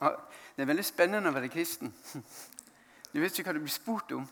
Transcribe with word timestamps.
Det 0.00 0.64
er 0.64 0.68
veldig 0.68 0.84
spennende 0.84 1.30
å 1.30 1.36
være 1.36 1.52
kristen. 1.52 1.92
Du 3.10 3.20
vet 3.20 3.34
ikke 3.34 3.50
hva 3.50 3.56
du 3.56 3.64
blir 3.64 3.72
spurt 3.72 4.12
om. 4.14 4.26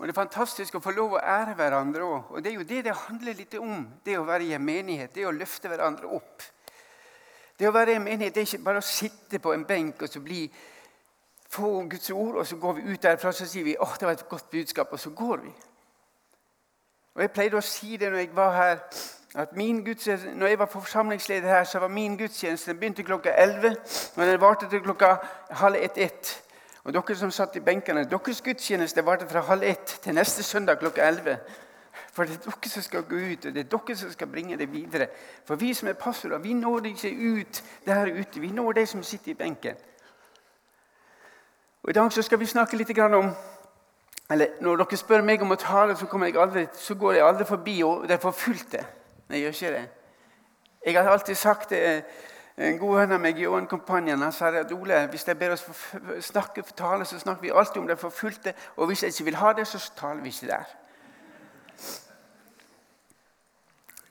Og 0.00 0.06
Det 0.06 0.14
er 0.14 0.16
fantastisk 0.16 0.78
å 0.78 0.80
få 0.80 0.94
lov 0.96 1.18
å 1.18 1.20
ære 1.20 1.54
hverandre 1.58 2.06
òg. 2.06 2.30
Og 2.32 2.44
det 2.44 2.50
er 2.50 2.56
jo 2.56 2.68
det 2.68 2.84
det 2.86 2.96
handler 2.96 3.36
litt 3.36 3.54
om, 3.60 3.84
det 4.04 4.16
å 4.16 4.24
være 4.24 4.46
i 4.48 4.54
en 4.56 4.64
menighet. 4.64 5.12
Det 5.14 5.26
å 5.28 5.34
løfte 5.36 5.68
hverandre 5.68 6.08
opp. 6.08 6.42
Det 7.60 7.68
å 7.68 7.74
være 7.76 7.92
i 7.92 7.98
en 7.98 8.06
menighet 8.06 8.32
det 8.32 8.40
er 8.40 8.48
ikke 8.48 8.64
bare 8.64 8.80
å 8.80 8.86
sitte 8.86 9.38
på 9.44 9.52
en 9.52 9.66
benk 9.68 10.00
og 10.00 10.08
så 10.08 10.22
bli, 10.24 10.46
få 11.50 11.82
Guds 11.90 12.10
ord, 12.14 12.38
og 12.40 12.46
så 12.48 12.56
går 12.56 12.78
vi 12.78 12.86
ut 12.94 13.02
derfra 13.02 13.28
og 13.28 13.36
så 13.36 13.48
sier 13.50 13.66
vi, 13.66 13.76
åh, 13.76 13.92
det 14.00 14.08
var 14.08 14.16
et 14.16 14.28
godt 14.30 14.48
budskap, 14.50 14.92
og 14.96 15.00
så 15.02 15.10
går 15.10 15.42
vi. 15.44 15.52
Og 17.14 17.22
Jeg 17.26 17.32
pleide 17.34 17.60
å 17.60 17.64
si 17.66 17.98
det 18.00 18.08
når 18.08 18.22
jeg 18.22 18.32
var 18.38 18.56
her, 18.56 18.80
at 19.34 19.56
min 19.56 19.86
når 20.34 20.46
jeg 20.46 20.58
var 20.58 20.66
forsamlingsleder 20.66 21.48
her, 21.48 21.64
så 21.64 21.78
var 21.78 21.88
min 21.88 22.16
gudstjeneste 22.16 22.70
den 22.70 22.78
begynte 22.78 23.02
klokka 23.02 23.30
11, 23.38 23.76
og 24.16 24.26
den 24.26 24.40
varte 24.40 24.68
til 24.68 24.80
klokka 24.80 25.16
halv 25.50 25.76
ett-ett. 25.76 26.42
Og 26.84 26.92
dere 26.92 27.16
som 27.16 27.30
satt 27.30 27.56
i 27.56 27.60
benkene, 27.60 28.04
deres 28.04 28.40
gudstjeneste 28.40 29.06
varte 29.06 29.28
fra 29.28 29.40
halv 29.40 29.62
ett 29.62 29.98
til 30.02 30.14
neste 30.14 30.42
søndag 30.42 30.78
klokka 30.78 31.08
11. 31.08 31.36
For 32.12 32.24
det 32.24 32.34
er 32.34 32.50
dere 32.50 32.70
som 32.70 32.82
skal 32.82 33.02
gå 33.02 33.16
ut, 33.16 33.46
og 33.46 33.54
det 33.54 33.60
er 33.60 33.70
dere 33.70 33.96
som 33.96 34.10
skal 34.10 34.26
bringe 34.26 34.56
det 34.58 34.72
videre. 34.72 35.06
For 35.44 35.56
vi 35.56 35.74
som 35.74 35.88
er 35.88 35.92
pastorer, 35.92 36.38
vi 36.38 36.52
når 36.52 36.86
ikke 36.86 37.14
ut 37.40 37.62
der 37.86 38.10
ute. 38.20 38.40
Vi 38.40 38.50
når 38.50 38.72
de 38.72 38.86
som 38.86 39.02
sitter 39.02 39.30
i 39.30 39.34
benken. 39.34 39.74
Og 41.82 41.90
I 41.90 41.92
dag 41.92 42.12
så 42.12 42.22
skal 42.22 42.40
vi 42.40 42.46
snakke 42.46 42.76
litt 42.76 42.98
om 42.98 43.30
eller 44.30 44.46
Når 44.60 44.76
dere 44.76 44.96
spør 44.96 45.22
meg 45.22 45.42
om 45.42 45.50
å 45.50 45.56
tale, 45.56 45.96
så, 45.96 46.06
jeg 46.24 46.36
aldri, 46.36 46.66
så 46.74 46.94
går 46.94 47.12
jeg 47.12 47.26
aldri 47.26 47.44
forbi 47.44 47.82
og 47.82 48.10
er 48.10 48.18
forfulgte. 48.18 48.84
Jeg 49.30 49.40
gjør 49.40 49.48
ikke 49.48 49.72
det. 49.76 49.88
Jeg 50.86 51.02
har 51.02 51.10
alltid 51.10 51.34
sagt 51.34 51.70
det. 51.70 52.04
En 52.60 52.78
god 52.78 52.96
venn 52.98 53.12
av 53.14 53.20
meg, 53.22 53.38
Johan 53.40 53.66
Kompanjen, 53.70 54.20
han 54.20 54.32
sa 54.36 54.50
at 54.58 54.72
Ole, 54.74 55.06
hvis 55.08 55.22
jeg 55.28 55.38
ber 55.38 55.54
oss 55.54 55.62
snakke 56.26 56.64
for 56.66 56.76
tale, 56.76 57.06
så 57.08 57.18
snakker 57.18 57.46
vi 57.46 57.52
alltid 57.54 57.80
om 57.80 57.86
det 57.88 57.96
forfulgte. 57.98 58.52
Og 58.76 58.90
hvis 58.90 59.02
jeg 59.02 59.14
ikke 59.14 59.24
vil 59.30 59.38
ha 59.40 59.52
det, 59.56 59.66
så 59.66 59.80
taler 59.96 60.20
vi 60.20 60.28
ikke 60.28 60.50
der. 60.50 60.74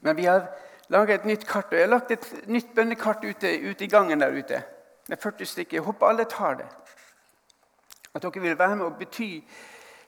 Men 0.01 0.17
vi 0.17 0.25
har 0.25 0.47
laget 0.89 1.19
et 1.19 1.25
nytt 1.25 1.47
kart, 1.47 1.69
og 1.69 1.77
jeg 1.77 1.85
har 1.85 1.93
lagt 1.93 2.11
et 2.11 2.47
nytt 2.47 2.73
bønnekart 2.75 3.25
ute, 3.25 3.51
ute 3.69 3.85
i 3.85 3.91
gangen 3.91 4.21
der 4.21 4.31
ute. 4.31 4.63
Det 5.05 5.17
er 5.17 5.21
40 5.21 5.45
stykker. 5.45 5.77
Jeg 5.77 5.85
håper 5.85 6.07
alle 6.07 6.25
tar 6.25 6.53
det. 6.63 6.69
At 8.15 8.23
dere 8.23 8.41
vil 8.41 8.59
være 8.59 8.75
med 8.75 8.85
og 8.85 8.97
bety 8.97 9.43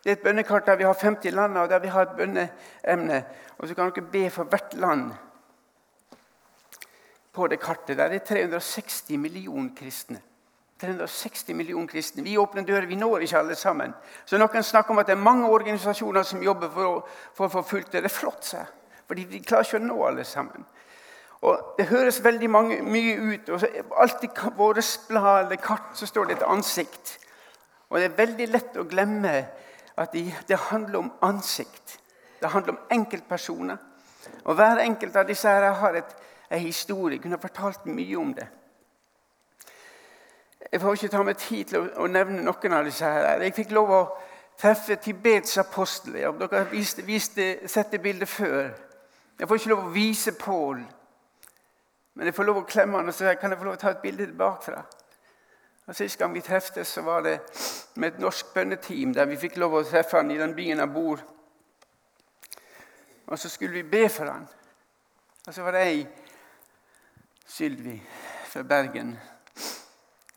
det 0.04 0.10
er 0.10 0.16
et 0.18 0.24
bønnekart 0.24 0.66
der 0.66 0.76
vi 0.76 0.84
har 0.84 0.94
50 0.94 1.32
land, 1.32 1.58
og 1.58 1.70
der 1.70 1.80
vi 1.80 1.88
har 1.88 2.02
et 2.02 2.16
bønneemne. 2.18 3.26
Og 3.58 3.68
så 3.68 3.76
kan 3.76 3.92
dere 3.92 4.12
be 4.12 4.30
for 4.30 4.44
hvert 4.44 4.74
land 4.74 5.12
på 7.34 7.48
det 7.48 7.60
kartet. 7.60 7.98
Der 7.98 8.06
er 8.06 8.18
360 8.20 9.10
millioner 9.10 9.70
kristne. 9.78 10.22
360 10.82 11.54
millioner 11.56 11.88
kristne. 11.88 12.24
Vi 12.24 12.38
åpner 12.38 12.62
dører. 12.62 12.86
Vi 12.86 12.96
når 12.96 13.18
ikke 13.18 13.38
alle 13.38 13.56
sammen. 13.56 13.94
Så 14.26 14.38
Noen 14.38 14.64
snakker 14.64 14.92
om 14.92 15.00
at 15.00 15.08
det 15.08 15.14
er 15.14 15.22
mange 15.22 15.50
organisasjoner 15.50 16.24
som 16.24 16.44
jobber 16.44 16.70
for 16.74 16.88
å, 16.88 17.02
for 17.38 17.46
å 17.46 17.54
få 17.60 17.62
fulgt 17.62 17.92
det. 17.92 18.02
Det 18.02 18.10
er 18.10 18.18
flott, 18.18 18.46
seg. 18.46 18.66
Fordi 19.08 19.28
de 19.30 19.44
klarer 19.46 19.70
ikke 19.70 19.78
å 19.78 19.86
nå 19.86 20.04
alle 20.08 20.26
sammen. 20.26 20.66
Og 21.42 21.76
Det 21.78 21.86
høres 21.90 22.24
veldig 22.24 22.50
mange, 22.50 22.82
mye 22.82 23.16
ut. 23.18 23.50
og 23.50 23.60
så 23.60 23.68
Alltid 23.98 24.30
våre 24.58 24.82
blad 25.08 25.46
eller 25.46 25.62
kart 25.62 25.94
så 25.94 26.06
står 26.06 26.26
det 26.26 26.38
et 26.38 26.48
ansikt. 26.48 27.18
Og 27.90 28.00
Det 28.00 28.06
er 28.06 28.18
veldig 28.18 28.48
lett 28.48 28.78
å 28.78 28.88
glemme 28.90 29.46
at 30.02 30.48
det 30.48 30.58
handler 30.70 31.00
om 31.00 31.12
ansikt. 31.22 32.00
Det 32.42 32.50
handler 32.50 32.74
om 32.74 32.80
enkeltpersoner. 32.92 33.78
Og 34.44 34.56
Hver 34.56 34.82
enkelt 34.82 35.16
av 35.16 35.28
disse 35.28 35.50
her 35.50 35.72
har 35.72 35.94
et, 35.94 36.16
en 36.52 36.60
historie. 36.60 37.16
Jeg 37.16 37.22
kunne 37.22 37.42
fortalt 37.42 37.86
mye 37.86 38.18
om 38.18 38.34
det. 38.34 38.48
Jeg 40.72 40.82
får 40.82 40.94
ikke 40.94 41.08
ta 41.08 41.24
meg 41.24 41.38
tid 41.38 41.66
til 41.66 41.80
å, 41.80 41.88
å 42.04 42.08
nevne 42.08 42.44
noen 42.46 42.74
av 42.74 42.86
disse. 42.86 43.06
her. 43.06 43.42
Jeg 43.42 43.56
fikk 43.56 43.74
lov 43.76 43.92
å 43.92 44.02
treffe 44.62 44.96
Tibets 44.96 45.58
apostel. 45.58 46.16
Ja, 46.22 46.32
dere 46.32 46.66
har 46.66 47.68
sett 47.68 47.92
det 47.92 48.02
bildet 48.02 48.30
før. 48.30 48.72
Jeg 49.40 49.48
får 49.48 49.58
ikke 49.58 49.70
lov 49.74 49.86
å 49.86 49.94
vise 49.94 50.32
Pål. 50.38 50.84
Men 52.14 52.28
jeg 52.28 52.36
får 52.36 52.46
lov 52.46 52.62
å 52.62 52.68
klemme 52.68 53.00
han 53.00 53.10
og 53.10 53.16
si 53.16 53.36
kan 53.40 53.54
jeg 53.54 53.60
få 53.60 53.66
lov 53.66 53.78
å 53.78 53.82
ta 53.82 53.94
et 53.94 54.04
bilde 54.04 54.28
bakfra. 54.38 54.84
Og 55.86 55.96
Sist 55.96 56.20
gang 56.20 56.34
vi 56.34 56.42
treftes, 56.42 56.88
så 56.88 57.02
var 57.02 57.22
det 57.22 57.40
med 57.96 58.14
et 58.14 58.20
norsk 58.20 58.54
bønneteam 58.54 59.14
der 59.14 59.26
vi 59.26 59.40
fikk 59.42 59.58
lov 59.58 59.80
å 59.80 59.84
treffe 59.84 60.20
han 60.20 60.32
i 60.32 60.38
den 60.40 60.54
byen 60.56 60.80
han 60.80 60.94
bor. 60.94 61.24
Og 63.28 63.40
så 63.40 63.50
skulle 63.50 63.74
vi 63.74 63.90
be 63.90 64.10
for 64.10 64.30
han. 64.30 64.48
Og 65.48 65.54
så 65.54 65.64
var 65.66 65.76
det 65.76 65.82
ei, 65.88 66.06
Sylvi 67.48 67.98
fra 68.48 68.64
Bergen, 68.64 69.18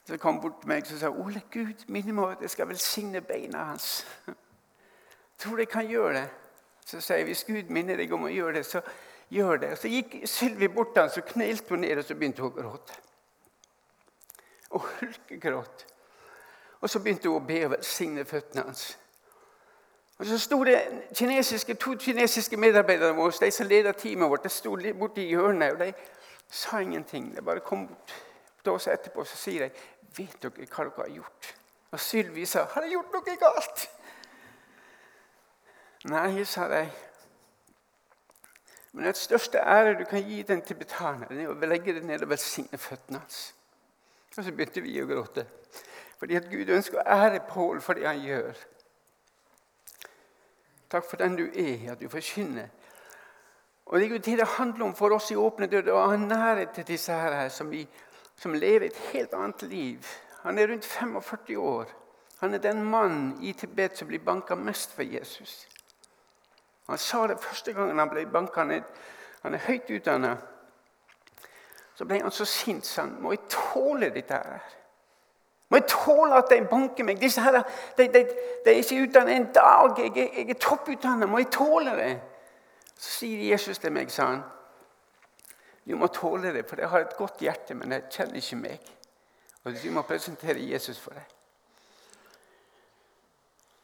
som 0.06 0.19
kom 0.19 0.41
bort 0.41 0.60
til 0.62 0.69
meg 0.72 0.88
og 0.91 0.99
sa 0.99 1.10
Ole, 1.12 1.44
Gud 1.53 1.84
minne 1.87 2.15
meg 2.16 2.34
at 2.34 2.43
jeg 2.43 2.50
skal 2.56 2.69
velsigne 2.69 3.21
beina 3.22 3.69
hans. 3.69 4.06
Tror 5.38 5.56
du 5.56 5.62
jeg 5.62 5.71
kan 5.71 5.87
gjøre 5.87 6.15
det? 6.16 6.26
Så 6.84 7.00
sier 7.00 7.21
jeg 7.21 7.31
hvis 7.31 7.44
Gud 7.47 7.71
minner 7.72 8.00
deg 8.00 8.12
om 8.12 8.26
å 8.26 8.32
gjøre 8.32 8.59
det, 8.59 8.66
så 8.66 8.82
gjør 9.31 9.62
det. 9.62 9.72
Og 9.76 9.78
Så 9.78 9.93
gikk 9.93 10.16
Sylvi 10.28 10.69
bort 10.69 10.94
til 10.94 11.05
han, 11.05 11.15
så 11.15 11.22
knelte 11.26 11.75
hun 11.75 11.84
ned 11.84 11.99
og 11.99 12.05
så 12.05 12.16
begynte 12.19 12.43
hun 12.43 12.50
å 12.50 12.56
gråte 12.56 12.99
og 14.75 14.85
hulkegråt. 15.01 15.87
Og 16.81 16.91
så 16.91 17.01
begynte 17.01 17.31
hun 17.31 17.41
å 17.41 17.47
be 17.47 17.62
og 17.65 17.73
velsigne 17.77 18.27
føttene 18.29 18.67
hans. 18.67 18.99
Og 20.19 20.27
Så 20.27 20.39
sto 20.39 20.65
det 20.65 20.79
kinesiske, 21.17 21.75
to 21.75 21.97
kinesiske 22.01 22.57
medarbeidere 22.57 23.15
våre, 23.15 23.33
de 23.41 23.51
som 23.51 23.67
ledet 23.67 23.97
teamet 23.97 24.31
vårt, 24.31 24.45
de 24.45 24.49
sto 24.49 24.77
borte 24.99 25.23
i 25.23 25.31
hjørnet. 25.33 25.73
og 25.73 25.79
De 25.79 25.93
sa 26.51 26.79
ingenting. 26.79 27.37
De 27.37 27.43
bare 27.43 27.61
kom 27.61 27.89
bort 27.89 28.15
til 28.62 28.73
oss 28.73 28.87
etterpå 28.87 29.21
og 29.21 29.27
så 29.27 29.37
sier 29.37 29.69
de, 29.69 29.71
'Vet 30.17 30.43
dere 30.43 30.51
hva 30.51 30.85
dere 30.85 30.93
har 30.97 31.09
gjort?' 31.09 31.55
Og 31.93 32.01
Sylvi 32.01 32.45
sa, 32.47 32.65
'Har 32.65 32.83
jeg 32.83 32.91
gjort 32.93 33.12
noe 33.12 33.37
galt?' 33.37 33.89
Nei, 36.05 36.45
sa 36.45 36.69
de. 36.69 36.91
Men 38.93 39.05
den 39.05 39.15
største 39.15 39.59
ære 39.59 39.99
du 39.99 40.05
kan 40.05 40.23
gi 40.23 40.43
den 40.43 40.62
tibetaneren, 40.62 41.41
er 41.41 41.49
å 41.49 41.67
legge 41.67 41.95
deg 41.95 42.05
ned 42.05 42.23
og 42.23 42.29
velsigne 42.29 42.79
føttene 42.79 43.19
hans. 43.19 43.54
Og 44.37 44.45
så 44.45 44.53
begynte 44.53 44.83
vi 44.83 44.97
å 45.03 45.06
gråte. 45.06 45.47
Fordi 46.19 46.39
at 46.39 46.49
Gud 46.50 46.71
ønsker 46.71 47.00
å 47.00 47.09
ære 47.17 47.43
Pål 47.49 47.83
for 47.84 47.99
det 47.99 48.06
han 48.09 48.22
gjør. 48.22 48.56
Takk 50.91 51.06
for 51.11 51.21
den 51.21 51.37
du 51.39 51.45
er, 51.49 51.93
at 51.93 52.00
du 52.00 52.09
forkynner. 52.09 52.71
Og 53.87 54.00
Det 54.00 54.06
er 54.06 54.12
jo 54.12 54.37
det 54.37 54.47
handler 54.56 54.84
om 54.84 54.94
for 54.94 55.12
oss 55.12 55.31
i 55.31 55.37
Åpne 55.37 55.67
dører, 55.67 55.93
å 55.93 56.06
ha 56.09 56.17
nærhet 56.17 56.73
til 56.75 56.87
disse 56.89 57.12
her 57.12 57.49
som, 57.49 57.71
vi, 57.71 57.87
som 58.37 58.55
lever 58.55 58.87
et 58.87 59.00
helt 59.12 59.34
annet 59.34 59.62
liv. 59.62 60.06
Han 60.43 60.59
er 60.59 60.69
rundt 60.69 60.84
45 60.84 61.59
år. 61.59 61.93
Han 62.41 62.55
er 62.55 62.59
den 62.59 62.84
mannen 62.84 63.43
i 63.43 63.53
Tibet 63.53 63.99
som 63.99 64.09
blir 64.09 64.25
banka 64.25 64.55
mest 64.55 64.93
for 64.93 65.03
Jesus. 65.03 65.67
Han 66.87 66.99
sa 66.99 67.27
det 67.27 67.41
første 67.41 67.73
gangen 67.73 67.99
han 67.99 68.11
ble 68.11 68.27
banka. 68.27 68.65
Han, 68.65 68.83
han 69.43 69.55
er 69.55 69.67
høyt 69.69 69.91
utdannet. 69.91 70.39
Så 71.94 72.05
ble 72.05 72.22
han 72.22 72.34
så 72.34 72.47
sint 72.49 72.88
han 72.99 73.16
må 73.22 73.34
jeg 73.34 73.44
tåle 73.53 74.10
dette 74.15 74.34
her. 74.34 74.65
Må 75.71 75.78
jeg 75.81 75.88
tåle 75.91 76.38
at 76.38 76.50
de 76.50 76.60
banker 76.71 77.06
meg? 77.06 77.21
Disse 77.21 77.43
her, 77.43 77.62
de, 77.99 78.09
de, 78.12 78.25
de 78.65 78.71
er 78.71 78.81
ikke 78.82 79.03
utdannet 79.03 79.37
en 79.37 79.47
dag. 79.55 79.94
Jeg, 79.99 80.12
jeg, 80.16 80.32
jeg 80.37 80.50
er 80.50 80.60
topputdannet. 80.60 81.28
Må 81.31 81.41
jeg 81.41 81.50
tåle 81.55 81.94
det? 81.99 82.10
Så 82.94 83.10
sier 83.21 83.47
Jesus 83.50 83.81
til 83.82 83.94
meg, 83.94 84.10
sa 84.12 84.28
han. 84.32 84.43
Du 85.84 85.97
må 86.00 86.06
tåle 86.12 86.53
det, 86.55 86.65
for 86.69 86.81
jeg 86.81 86.88
har 86.88 87.05
et 87.05 87.16
godt 87.16 87.43
hjerte, 87.44 87.75
men 87.77 87.93
jeg 87.93 88.06
kjenner 88.11 88.41
ikke 88.41 88.61
meg. 88.61 88.93
Og 89.65 89.81
du 89.82 89.91
må 89.93 90.05
presentere 90.06 90.62
Jesus 90.62 91.00
for 91.00 91.16
deg. 91.16 91.32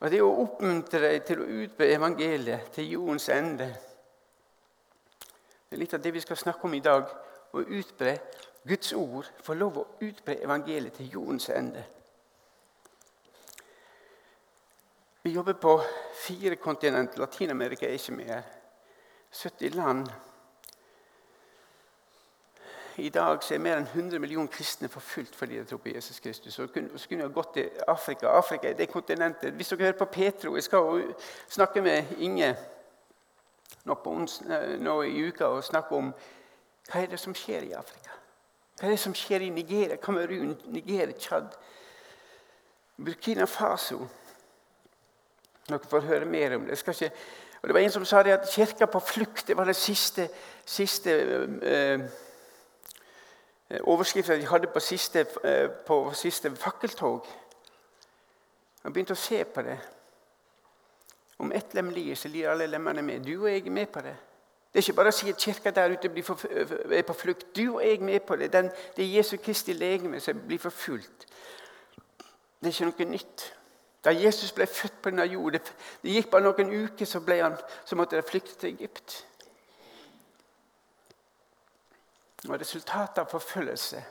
Og 0.01 0.11
Det 0.11 0.21
å 0.25 0.31
oppmuntre 0.45 1.01
deg 1.03 1.25
til 1.29 1.43
å 1.43 1.49
utbre 1.65 1.91
evangeliet 1.93 2.71
til 2.73 2.95
jordens 2.95 3.29
ende 3.35 3.67
Det 5.69 5.77
er 5.77 5.83
litt 5.83 5.93
av 5.95 6.01
det 6.01 6.13
vi 6.15 6.23
skal 6.25 6.39
snakke 6.41 6.65
om 6.67 6.75
i 6.75 6.81
dag 6.85 7.05
å 7.53 7.65
utbre 7.65 8.19
Guds 8.69 8.93
ord, 8.93 9.31
få 9.43 9.55
lov 9.55 9.79
å 9.81 9.87
utbre 10.05 10.37
evangeliet 10.45 10.99
til 10.99 11.11
jordens 11.15 11.49
ende. 11.49 11.85
Vi 15.23 15.31
jobber 15.31 15.53
på 15.53 15.83
fire 16.15 16.57
kontinenter. 16.57 17.21
Latin-Amerika 17.21 17.87
er 17.87 17.93
ikke 17.93 18.13
med 18.13 18.25
her. 18.25 18.43
70 19.31 19.69
land. 19.69 20.07
I 22.97 23.09
dag 23.09 23.39
er 23.53 23.59
mer 23.59 23.79
enn 23.79 23.87
100 23.87 24.19
millioner 24.21 24.51
kristne 24.53 24.89
forfulgt 24.89 25.37
fordi 25.37 25.59
de 25.59 25.65
tror 25.65 25.79
på 25.81 25.93
Jesus 25.95 26.21
Kristus. 26.21 26.59
Og 26.59 26.69
så 26.69 27.09
kunne 27.09 27.23
jeg 27.25 27.33
gått 27.33 27.55
til 27.55 27.71
Afrika. 27.89 28.29
Afrika 28.29 28.69
er 28.69 28.77
det 28.77 28.91
kontinentet. 28.91 29.55
Hvis 29.55 29.69
dere 29.69 29.85
hører 29.85 29.99
på 29.99 30.05
Petro 30.05 30.55
Jeg 30.55 30.63
skal 30.63 31.15
snakke 31.49 31.81
med 31.81 32.05
Inge 32.19 32.57
nå, 33.85 33.97
ons, 34.05 34.43
nå 34.79 35.03
i 35.03 35.23
uka 35.29 35.45
og 35.45 35.65
snakke 35.65 35.97
om 35.97 36.13
hva 36.91 37.03
er 37.03 37.13
det 37.13 37.21
som 37.23 37.35
skjer 37.35 37.69
i 37.69 37.75
Afrika? 37.79 38.15
Hva 38.81 38.89
er 38.89 38.95
det 38.97 39.03
som 39.03 39.15
skjer 39.15 39.45
i 39.47 39.51
Nigeria, 39.55 39.99
Kamerun, 40.03 40.57
Nigeria, 40.75 41.13
Tsjad, 41.13 41.53
Burkina 42.99 43.47
Faso? 43.47 44.09
Dere 45.69 45.91
får 45.91 46.09
høre 46.09 46.27
mer 46.27 46.57
om 46.57 46.67
det. 46.67 46.79
Ikke, 46.81 47.13
det 47.63 47.75
var 47.75 47.81
En 47.81 47.93
som 47.93 48.05
sa 48.05 48.23
det 48.23 48.33
at 48.33 48.51
kirka 48.51 48.87
på 48.87 49.01
flukt 49.01 49.47
det 49.47 49.57
var 49.57 49.65
det 49.65 49.77
siste, 49.77 50.29
siste 50.65 51.15
uh, 51.63 52.09
eh, 53.71 53.81
overskriften 53.83 54.41
de 54.41 54.47
hadde 54.47 54.67
på 54.67 54.81
siste, 54.81 55.27
eh, 55.45 55.69
på 55.87 56.11
siste 56.15 56.51
fakkeltog. 56.57 57.27
Jeg 58.85 58.93
begynte 58.93 59.15
å 59.15 59.21
se 59.21 59.45
på 59.45 59.63
det. 59.63 59.79
Om 61.39 61.53
ett 61.53 61.75
lem 61.75 61.91
lir, 61.91 62.15
så 62.15 62.29
lir 62.29 62.49
alle 62.51 62.67
lemmene 62.67 63.03
med. 63.03 63.23
Du 63.25 63.43
og 63.43 63.51
jeg 63.51 63.67
er 63.67 63.71
med 63.71 63.93
på 63.93 64.01
det. 64.01 64.17
Det 64.73 64.79
er 64.79 64.85
ikke 64.85 64.97
bare 65.01 65.11
å 65.11 65.15
si 65.15 65.31
at 65.31 65.41
kirka 65.43 65.71
der 65.75 65.97
ute 65.97 66.11
er 66.95 67.03
på 67.03 67.15
flukt. 67.19 67.49
Du 67.57 67.65
og 67.75 67.81
jeg 67.83 67.97
er 67.99 68.05
med 68.07 68.21
på 68.23 68.37
det. 68.39 68.53
Den, 68.53 68.71
det 68.97 69.05
er 69.05 69.17
Jesu 69.17 69.37
Kristi 69.43 69.75
legeme 69.75 70.21
som 70.21 70.39
blir 70.47 70.63
forfulgt. 70.63 71.27
Det 72.61 72.69
er 72.69 72.77
ikke 72.77 72.91
noe 72.91 73.09
nytt. 73.11 73.47
Da 74.05 74.15
Jesus 74.15 74.53
ble 74.53 74.67
født 74.67 75.03
på 75.03 75.11
denne 75.11 75.27
jord, 75.29 75.53
det, 75.53 75.73
det 76.03 76.15
gikk 76.15 76.31
bare 76.31 76.47
noen 76.47 76.71
uker, 76.85 77.05
så, 77.05 77.21
han, 77.43 77.59
så 77.85 77.99
måtte 77.99 78.17
de 78.17 78.23
flykte 78.25 78.55
til 78.61 78.73
Egypt. 78.77 79.19
Og 82.49 82.55
Resultatet 82.61 83.19
av 83.25 83.29
forfølgelse 83.29 84.05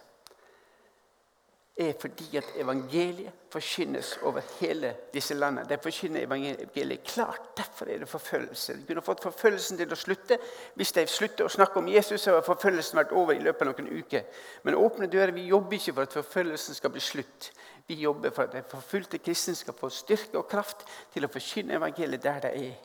er 1.79 1.93
fordi 2.01 2.37
at 2.37 2.43
evangeliet 2.55 3.31
forkynnes 3.51 4.17
over 4.21 4.41
hele 4.59 4.95
disse 5.13 5.33
landene. 5.33 5.69
De 5.69 5.77
forkynner 5.81 6.25
evangeliet 6.25 7.03
klart. 7.03 7.57
Derfor 7.57 7.85
er 7.85 7.97
det 7.97 8.09
forfølgelse. 8.09 8.73
De 8.73 8.85
kunne 8.87 9.01
fått 9.01 9.23
forfølgelsen 9.23 9.77
til 9.79 9.93
å 9.95 9.97
slutte. 9.97 10.37
Hvis 10.75 10.91
de 10.97 11.05
slutter 11.07 11.47
å 11.47 11.53
snakke 11.53 11.79
om 11.79 11.87
Jesus, 11.87 12.21
så 12.21 12.35
har 12.35 12.43
forfølgelsen 12.43 12.99
vært 12.99 13.15
over 13.15 13.33
i 13.33 13.43
løpet 13.43 13.63
av 13.63 13.71
noen 13.71 14.01
uker. 14.01 14.25
Men 14.63 14.75
åpne 14.75 15.07
dører, 15.07 15.31
vi 15.31 15.47
jobber 15.47 15.77
ikke 15.79 15.93
for 15.93 16.09
at 16.09 16.17
forfølgelsen 16.19 16.75
skal 16.75 16.93
bli 16.93 17.03
slutt. 17.03 17.51
Vi 17.87 18.01
jobber 18.03 18.35
for 18.35 18.49
at 18.49 18.57
de 18.57 18.63
forfulgte 18.69 19.21
kristne 19.23 19.55
skal 19.55 19.77
få 19.79 19.89
styrke 19.89 20.37
og 20.37 20.49
kraft 20.51 20.83
til 21.13 21.25
å 21.25 21.31
forkynne 21.31 21.79
evangeliet 21.79 22.23
der 22.27 22.43
de 22.43 22.51
er. 22.67 22.75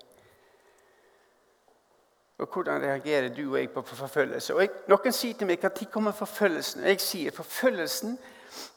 Og 2.39 2.49
Hvordan 2.53 2.83
reagerer 2.83 3.29
du 3.35 3.43
og 3.51 3.59
jeg 3.59 3.71
på 3.71 3.83
forfølgelse? 3.83 4.55
Og 4.55 4.63
jeg, 4.63 4.71
Noen 4.91 5.13
sier 5.15 5.35
til 5.39 5.47
meg 5.47 5.63
når 5.63 5.91
kommer 5.91 6.15
forfølgelsen? 6.15 6.83
Og 6.83 6.89
jeg 6.95 7.03
sier 7.03 7.35
forfølgelsen 7.35 8.17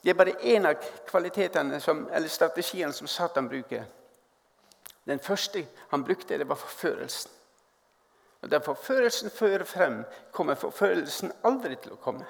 det 0.03 0.09
er 0.09 0.17
bare 0.17 0.37
én 0.41 0.65
av 0.65 0.81
kvalitetene 1.07 1.79
som, 1.79 2.07
eller 2.11 2.29
strategiene 2.29 2.93
som 2.93 3.07
Satan 3.07 3.49
bruker. 3.49 3.85
Den 5.07 5.19
første 5.19 5.65
han 5.89 6.03
brukte, 6.03 6.37
det 6.37 6.49
var 6.49 6.55
forførelsen. 6.55 7.31
Og 8.41 8.51
Der 8.51 8.59
forførelsen 8.59 9.29
fører 9.29 9.63
frem, 9.63 10.03
kommer 10.31 10.55
forførelsen 10.55 11.31
aldri 11.43 11.75
til 11.75 11.95
å 11.95 12.01
komme. 12.01 12.25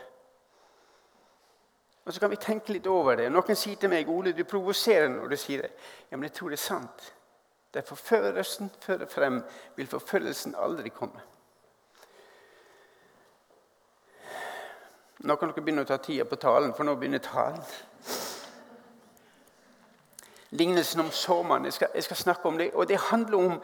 Og 2.06 2.14
Så 2.14 2.20
kan 2.20 2.30
vi 2.30 2.36
tenke 2.36 2.74
litt 2.74 2.88
over 2.88 3.16
det. 3.16 3.32
Noen 3.32 3.56
sier 3.56 3.76
til 3.76 3.90
meg 3.90 4.10
Ole, 4.10 4.32
du 4.32 4.44
provoserer 4.44 5.10
når 5.10 5.28
du 5.28 5.36
sier 5.36 5.62
det. 5.62 5.72
Ja, 6.12 6.18
Men 6.18 6.30
jeg 6.30 6.34
tror 6.34 6.50
det 6.50 6.60
er 6.60 6.64
sant. 6.64 7.14
Der 7.74 7.82
forførelsen 7.82 8.72
fører 8.80 9.06
frem, 9.06 9.44
vil 9.76 9.88
forfølgelsen 9.88 10.56
aldri 10.56 10.90
komme. 10.90 11.20
Nå 15.20 15.36
kan 15.36 15.50
dere 15.50 15.64
begynne 15.64 15.82
å 15.82 15.90
ta 15.90 15.98
tida 15.98 16.26
på 16.30 16.38
talen, 16.38 16.74
for 16.78 16.86
nå 16.86 16.94
begynner 16.96 17.24
talen. 17.26 17.62
Lignelsen 20.50 21.02
om 21.02 21.12
såmannen. 21.12 21.72
Jeg, 21.72 21.90
jeg, 21.94 22.04
skal 22.04 22.18
snakke 22.18 22.48
om 22.48 22.58
det. 22.58 22.70
Og 22.74 22.88
det 22.88 23.00
handler 23.10 23.38
om 23.38 23.62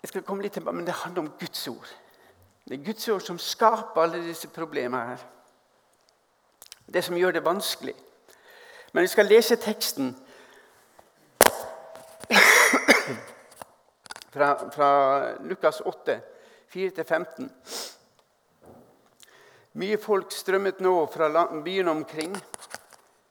jeg 0.00 0.08
skal 0.08 0.22
komme 0.24 0.42
litt 0.42 0.54
tilbake, 0.56 0.76
men 0.76 0.86
det 0.86 0.94
handler 1.02 1.26
om 1.26 1.32
Guds 1.40 1.68
ord. 1.68 1.90
Det 2.64 2.78
er 2.78 2.84
Guds 2.84 3.08
ord 3.08 3.20
som 3.20 3.38
skaper 3.38 4.00
alle 4.00 4.22
disse 4.24 4.48
problemene 4.48 5.02
her. 5.10 5.26
Det 6.86 7.04
som 7.04 7.16
gjør 7.16 7.32
det 7.36 7.44
vanskelig. 7.44 7.94
Men 8.92 9.04
jeg 9.04 9.10
skal 9.12 9.28
lese 9.28 9.56
teksten 9.60 10.14
fra, 14.32 14.70
fra 14.70 14.90
Lukas 15.44 15.80
8, 15.80 16.20
4-15. 16.74 17.50
Mye 19.78 20.00
folk 20.02 20.32
strømmet 20.34 20.80
nå 20.82 20.94
fra 21.12 21.28
byen 21.62 21.88
omkring. 21.88 22.34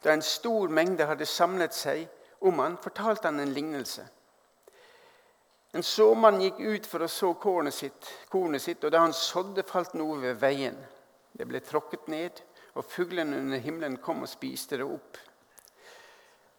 Da 0.04 0.14
en 0.14 0.24
stor 0.24 0.72
mengde 0.72 1.08
hadde 1.10 1.26
samlet 1.28 1.76
seg 1.76 2.06
om 2.40 2.62
han, 2.64 2.78
fortalte 2.80 3.28
han 3.28 3.42
en 3.44 3.52
lignelse. 3.54 4.06
En 5.76 5.84
såmann 5.84 6.40
gikk 6.42 6.62
ut 6.64 6.88
for 6.88 7.04
å 7.04 7.10
så 7.12 7.34
kornet 7.38 7.76
sitt, 7.76 8.08
kornet 8.32 8.64
sitt, 8.64 8.84
og 8.84 8.94
da 8.96 9.04
han 9.04 9.14
sådde, 9.14 9.68
falt 9.68 9.94
noe 10.00 10.18
ved 10.24 10.40
veien. 10.42 10.78
Det 11.36 11.46
ble 11.46 11.60
tråkket 11.62 12.08
ned, 12.10 12.40
og 12.80 12.88
fuglene 12.88 13.38
under 13.38 13.60
himmelen 13.62 14.00
kom 14.02 14.24
og 14.24 14.32
spiste 14.32 14.80
det 14.80 14.88
opp. 14.88 15.20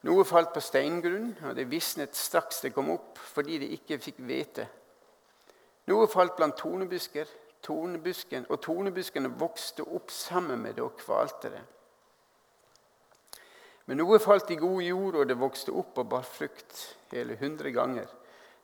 Noe 0.06 0.24
falt 0.28 0.52
på 0.54 0.62
steingrunn, 0.62 1.32
og 1.48 1.56
det 1.56 1.66
visnet 1.72 2.14
straks 2.16 2.62
det 2.64 2.74
kom 2.76 2.92
opp, 2.92 3.18
fordi 3.18 3.58
det 3.64 3.72
ikke 3.80 3.98
fikk 4.00 4.20
hvete. 4.28 4.68
Noe 5.90 6.06
falt 6.08 6.36
blant 6.36 6.60
tornebusker, 6.60 7.26
tornebusken, 7.62 8.46
og 8.48 8.60
tornebuskene 8.62 9.30
vokste 9.40 9.84
opp 9.84 10.10
sammen 10.14 10.62
med 10.62 10.78
det 10.78 10.84
og 10.84 10.96
kvalte 11.00 11.52
det. 11.52 11.62
Men 13.90 13.98
noe 13.98 14.20
falt 14.22 14.50
i 14.54 14.58
god 14.60 14.82
jord, 14.84 15.16
og 15.18 15.26
det 15.28 15.38
vokste 15.38 15.74
opp 15.74 15.98
og 15.98 16.10
bar 16.12 16.26
frukt 16.26 16.84
hele 17.10 17.36
hundre 17.40 17.72
ganger 17.74 18.06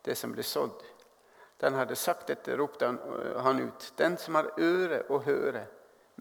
det 0.07 0.15
som 0.15 0.31
ble 0.33 0.45
sådd. 0.47 0.85
Den 1.59 1.75
hadde 1.75 1.97
sagt 1.97 2.29
dette, 2.31 2.55
ropte 2.57 2.87
han, 2.87 2.99
han 3.43 3.63
ut. 3.65 3.93
Den 3.99 4.19
som 4.21 4.37
har 4.39 4.53
øre 4.61 5.03
å 5.11 5.19
høre 5.25 5.65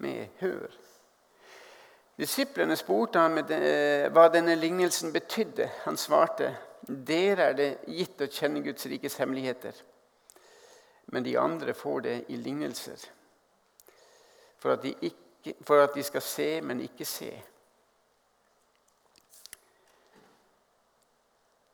med, 0.02 0.32
hør. 0.40 0.72
Disiplene 2.16 2.78
spurte 2.80 3.20
han 3.20 3.36
hva 4.16 4.30
denne 4.32 4.56
lignelsen 4.56 5.12
betydde. 5.14 5.68
Han 5.84 6.00
svarte, 6.00 6.54
dere 6.88 7.52
er 7.52 7.60
det 7.60 7.70
gitt 7.92 8.24
å 8.24 8.32
kjenne 8.32 8.64
Guds 8.64 8.88
rikes 8.88 9.20
hemmeligheter 9.20 9.76
men 11.06 11.24
de 11.24 11.40
andre 11.40 11.74
får 11.74 12.00
det 12.00 12.16
i 12.28 12.36
lignelser. 12.36 13.10
For 14.58 14.74
at 14.74 14.84
de, 14.84 14.96
ikke, 15.02 15.54
for 15.62 15.84
at 15.84 15.94
de 15.96 16.04
skal 16.04 16.22
se, 16.22 16.62
men 16.62 16.82
ikke 16.82 17.06
se. 17.06 17.30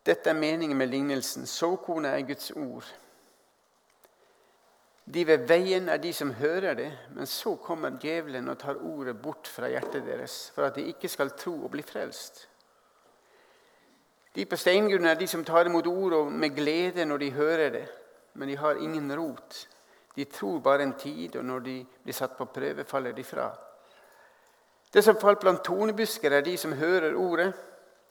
Dette 0.06 0.30
er 0.30 0.34
meningen 0.34 0.78
med 0.78 0.88
lignelsen. 0.88 1.46
Såkornet 1.48 2.12
er 2.12 2.28
Guds 2.28 2.52
ord. 2.52 2.88
De 5.14 5.28
ved 5.28 5.48
veien 5.48 5.90
er 5.90 5.98
de 5.98 6.14
som 6.14 6.34
hører 6.34 6.74
det, 6.74 6.92
men 7.16 7.28
så 7.28 7.56
kommer 7.56 7.98
djevelen 8.02 8.50
og 8.50 8.60
tar 8.60 8.80
ordet 8.80 9.18
bort 9.22 9.48
fra 9.48 9.70
hjertet 9.70 10.06
deres, 10.06 10.52
for 10.56 10.66
at 10.68 10.76
de 10.76 10.88
ikke 10.88 11.10
skal 11.10 11.34
tro 11.38 11.56
og 11.64 11.72
bli 11.72 11.84
frelst. 11.84 12.48
De 14.36 14.46
på 14.46 14.56
steingrunnen 14.56 15.10
er 15.10 15.18
de 15.20 15.28
som 15.28 15.44
tar 15.46 15.68
imot 15.68 15.88
ordet 15.88 16.22
med 16.32 16.56
glede 16.56 17.06
når 17.06 17.18
de 17.18 17.32
hører 17.32 17.70
det 17.70 17.88
men 18.34 18.48
de 18.48 18.56
har 18.56 18.80
ingen 18.84 19.16
rot. 19.16 19.68
De 20.16 20.26
tror 20.26 20.60
bare 20.60 20.84
en 20.84 20.94
tid, 20.94 21.36
og 21.36 21.46
når 21.46 21.60
de 21.60 21.76
blir 22.04 22.16
satt 22.16 22.38
på 22.38 22.46
prøve, 22.52 22.84
faller 22.84 23.16
de 23.16 23.24
fra. 23.24 23.50
Det 24.92 25.04
som 25.04 25.20
falt 25.20 25.40
blant 25.40 25.64
tornebusker, 25.64 26.32
er 26.32 26.44
de 26.44 26.58
som 26.58 26.74
hører 26.76 27.16
ordet, 27.16 27.52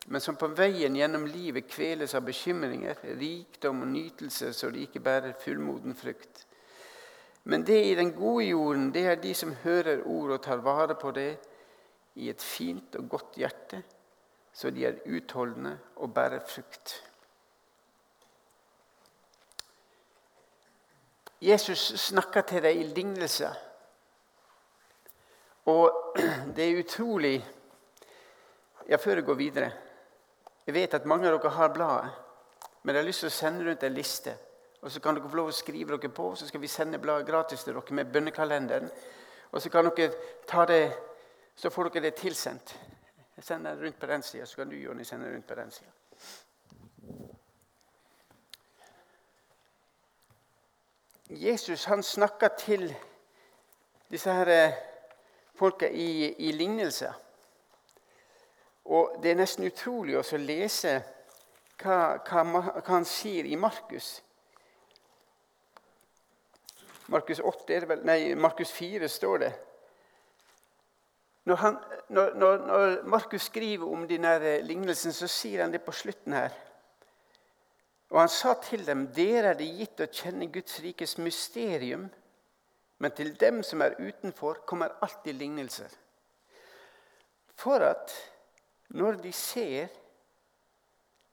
men 0.08 0.20
som 0.20 0.36
på 0.40 0.48
veien 0.56 0.96
gjennom 0.96 1.26
livet 1.28 1.68
kveles 1.68 2.14
av 2.16 2.24
bekymringer, 2.24 3.02
rikdom 3.20 3.82
og 3.84 3.90
nytelse, 3.92 4.52
så 4.56 4.70
de 4.72 4.86
ikke 4.86 5.02
bærer 5.04 5.36
fullmoden 5.42 5.94
frukt. 5.94 6.46
Men 7.44 7.66
det 7.68 7.82
i 7.84 7.94
den 7.94 8.14
gode 8.16 8.46
jorden, 8.48 8.88
det 8.94 9.04
er 9.06 9.20
de 9.20 9.34
som 9.34 9.52
hører 9.62 10.02
ordet 10.06 10.38
og 10.38 10.42
tar 10.44 10.64
vare 10.64 10.96
på 10.96 11.12
det 11.16 11.30
i 12.20 12.30
et 12.32 12.42
fint 12.42 12.96
og 12.96 13.08
godt 13.12 13.38
hjerte, 13.40 13.82
så 14.52 14.72
de 14.72 14.86
er 14.88 15.00
utholdende 15.06 15.76
og 15.96 16.14
bærer 16.14 16.40
frukt. 16.48 16.96
Jesus 21.40 21.92
snakker 21.96 22.44
til 22.44 22.62
deg 22.62 22.76
i 22.76 22.88
lignelse. 22.92 23.48
Og 25.72 26.16
det 26.56 26.66
er 26.66 26.82
utrolig 26.82 27.38
Ja, 28.88 28.96
før 28.96 29.20
jeg 29.20 29.24
går 29.24 29.36
videre 29.38 29.72
Jeg 30.66 30.74
vet 30.74 30.94
at 30.94 31.06
mange 31.06 31.28
av 31.28 31.36
dere 31.36 31.52
har 31.54 31.72
bladet, 31.72 32.10
men 32.82 32.94
jeg 32.94 33.02
har 33.02 33.06
lyst 33.06 33.22
til 33.24 33.30
å 33.30 33.34
sende 33.34 33.64
rundt 33.64 33.82
en 33.84 33.94
liste. 33.94 34.34
Og 34.82 34.90
Så 34.90 35.00
kan 35.00 35.16
dere 35.16 35.28
få 35.28 35.36
lov 35.36 35.50
å 35.50 35.54
skrive 35.56 35.96
dere 35.96 36.12
på, 36.14 36.34
så 36.36 36.46
skal 36.46 36.60
vi 36.60 36.68
sende 36.68 36.98
bladet 36.98 37.26
gratis 37.28 37.64
til 37.64 37.74
dere 37.74 37.96
med 37.96 38.12
bønnekalenderen. 38.12 38.90
Og 39.52 39.62
så 39.62 39.70
kan 39.70 39.90
dere 39.90 40.12
ta 40.46 40.64
det, 40.66 40.92
så 41.56 41.70
får 41.70 41.90
dere 41.90 42.08
det 42.08 42.14
tilsendt. 42.20 42.76
Jeg 43.36 43.44
sender 43.44 43.80
rundt 43.80 43.98
på 44.00 44.06
den 44.06 44.22
sida, 44.22 44.46
så 44.46 44.56
kan 44.56 44.70
du 44.70 44.76
Jonny, 44.76 45.04
sende 45.04 45.32
rundt 45.32 45.46
på 45.46 45.54
den 45.54 45.70
sida. 45.70 45.90
Jesus 51.30 51.84
han 51.84 52.02
snakka 52.02 52.48
til 52.58 52.88
disse 54.10 54.32
her 54.32 54.48
eh, 54.48 54.78
folka 55.54 55.88
i, 55.88 56.34
i 56.38 56.52
lignelser. 56.52 57.12
Og 58.84 59.20
Det 59.22 59.30
er 59.30 59.38
nesten 59.38 59.68
utrolig 59.68 60.16
å 60.18 60.40
lese 60.42 60.96
hva, 61.78 62.18
hva, 62.26 62.42
hva, 62.42 62.82
han 62.88 63.06
sier 63.06 63.46
i 63.46 63.56
Markus. 63.56 64.22
Markus 67.06 67.40
8, 67.40 67.74
er 67.74 67.84
det 67.84 67.88
vel, 67.90 68.02
nei, 68.06 68.34
Markus 68.34 68.72
4 68.72 69.08
står 69.08 69.38
det. 69.44 69.52
Når, 71.46 71.62
når, 72.08 72.34
når 72.34 72.96
Markus 73.06 73.46
skriver 73.50 73.86
om 73.86 74.08
denne 74.08 74.60
lignelsen, 74.62 75.12
så 75.12 75.30
sier 75.30 75.62
han 75.62 75.72
det 75.72 75.82
på 75.82 75.94
slutten 75.94 76.34
her. 76.34 76.54
Og 78.10 78.20
han 78.20 78.28
sa 78.32 78.56
til 78.62 78.82
dem, 78.86 79.06
dere 79.14 79.52
er 79.52 79.58
det 79.58 79.68
gitt 79.78 80.02
å 80.02 80.08
kjenne 80.10 80.50
Guds 80.52 80.80
rikes 80.82 81.18
mysterium, 81.18 82.08
Men 83.00 83.14
til 83.16 83.30
dem 83.40 83.62
som 83.62 83.80
er 83.80 83.94
utenfor, 83.96 84.58
kommer 84.68 84.92
alltid 85.00 85.32
lignelser. 85.32 85.88
For 87.56 87.80
at 87.80 88.12
når 88.88 89.12
de 89.22 89.32
ser, 89.32 89.88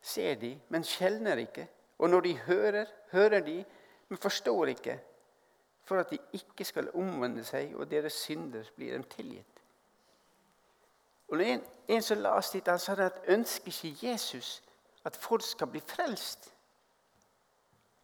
ser 0.01 0.36
de, 0.39 0.53
men 0.69 0.84
skjelner 0.88 1.38
ikke. 1.43 1.67
Og 2.00 2.10
når 2.10 2.22
de 2.22 2.38
hører, 2.38 2.86
hører 3.12 3.39
de, 3.39 3.65
men 4.07 4.17
forstår 4.17 4.65
ikke. 4.65 5.00
For 5.84 6.00
at 6.00 6.10
de 6.12 6.19
ikke 6.34 6.63
skal 6.63 6.91
omvende 6.93 7.43
seg, 7.43 7.75
og 7.75 7.91
deres 7.91 8.13
synder 8.13 8.63
blir 8.75 8.93
dem 8.93 9.03
tilgitt. 9.03 9.62
Og 11.27 11.43
en, 11.43 11.63
en 11.88 12.01
som 12.01 12.25
oss 12.31 12.53
dit, 12.55 12.67
han 12.67 12.79
sa 12.79 12.96
at 13.03 13.24
ønsker 13.27 13.67
ikke 13.67 14.07
Jesus 14.07 14.62
at 15.03 15.15
folk 15.15 15.43
skal 15.43 15.67
bli 15.67 15.81
frelst. 15.84 16.53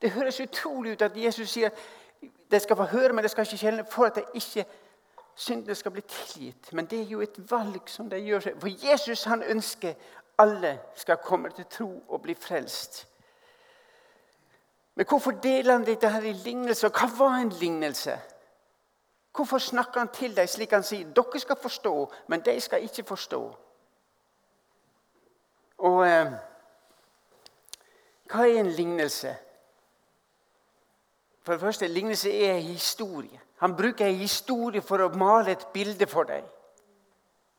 Det 0.04 0.12
høres 0.12 0.40
utrolig 0.40 0.92
ut 0.92 1.02
at 1.02 1.18
Jesus 1.18 1.50
sier 1.50 1.70
at 1.72 2.32
de 2.52 2.60
skal 2.60 2.76
få 2.76 2.84
høre, 2.84 3.14
men 3.14 3.24
de 3.24 3.30
skal 3.32 3.46
ikke 3.48 3.58
kjenne 3.58 3.86
for 3.88 4.06
at 4.06 4.16
de 4.16 4.24
ikke 4.34 4.66
syndene 5.36 5.76
skal 5.76 5.92
bli 5.92 6.02
tilgitt. 6.02 6.74
Men 6.74 6.86
det 6.86 7.00
er 7.00 7.06
jo 7.08 7.22
et 7.22 7.38
valg 7.52 7.88
som 7.88 8.10
de 8.10 8.20
gjør. 8.20 8.40
For 8.60 8.90
Jesus 8.92 9.24
han 9.24 9.44
ønsker 9.44 9.94
alle 10.38 10.80
skal 10.96 11.22
komme 11.24 11.50
til 11.56 11.66
tro 11.72 12.04
og 12.08 12.22
bli 12.22 12.36
frelst. 12.36 13.08
Men 14.96 15.06
hvorfor 15.10 15.32
deler 15.32 15.72
han 15.72 15.86
dette 15.86 16.10
her 16.10 16.22
i 16.22 16.34
lignelse? 16.34 16.92
Hva 16.92 17.08
var 17.18 17.38
en 17.40 17.50
lignelse? 17.50 18.20
Hvorfor 19.36 19.58
snakker 19.58 20.00
han 20.00 20.12
til 20.14 20.36
dem 20.36 20.48
slik 20.48 20.76
han 20.76 20.84
sier? 20.84 21.08
Dere 21.16 21.40
skal 21.40 21.56
forstå, 21.56 22.12
men 22.28 22.44
de 22.44 22.60
skal 22.62 22.84
ikke 22.84 23.08
forstå. 23.08 23.42
Og 25.78 26.04
eh, 26.08 26.36
hva 28.28 28.46
er 28.50 28.60
en 28.60 28.76
lignelse? 28.76 29.36
For 31.44 31.54
det 31.54 31.62
første, 31.62 31.88
Lignelse 31.88 32.32
er 32.46 32.54
en 32.54 32.62
historie. 32.62 33.40
Han 33.58 33.76
bruker 33.76 34.06
en 34.06 34.16
historie 34.16 34.82
for 34.82 35.04
å 35.04 35.12
male 35.18 35.52
et 35.52 35.68
bilde 35.74 36.08
for 36.08 36.28
deg. 36.28 36.44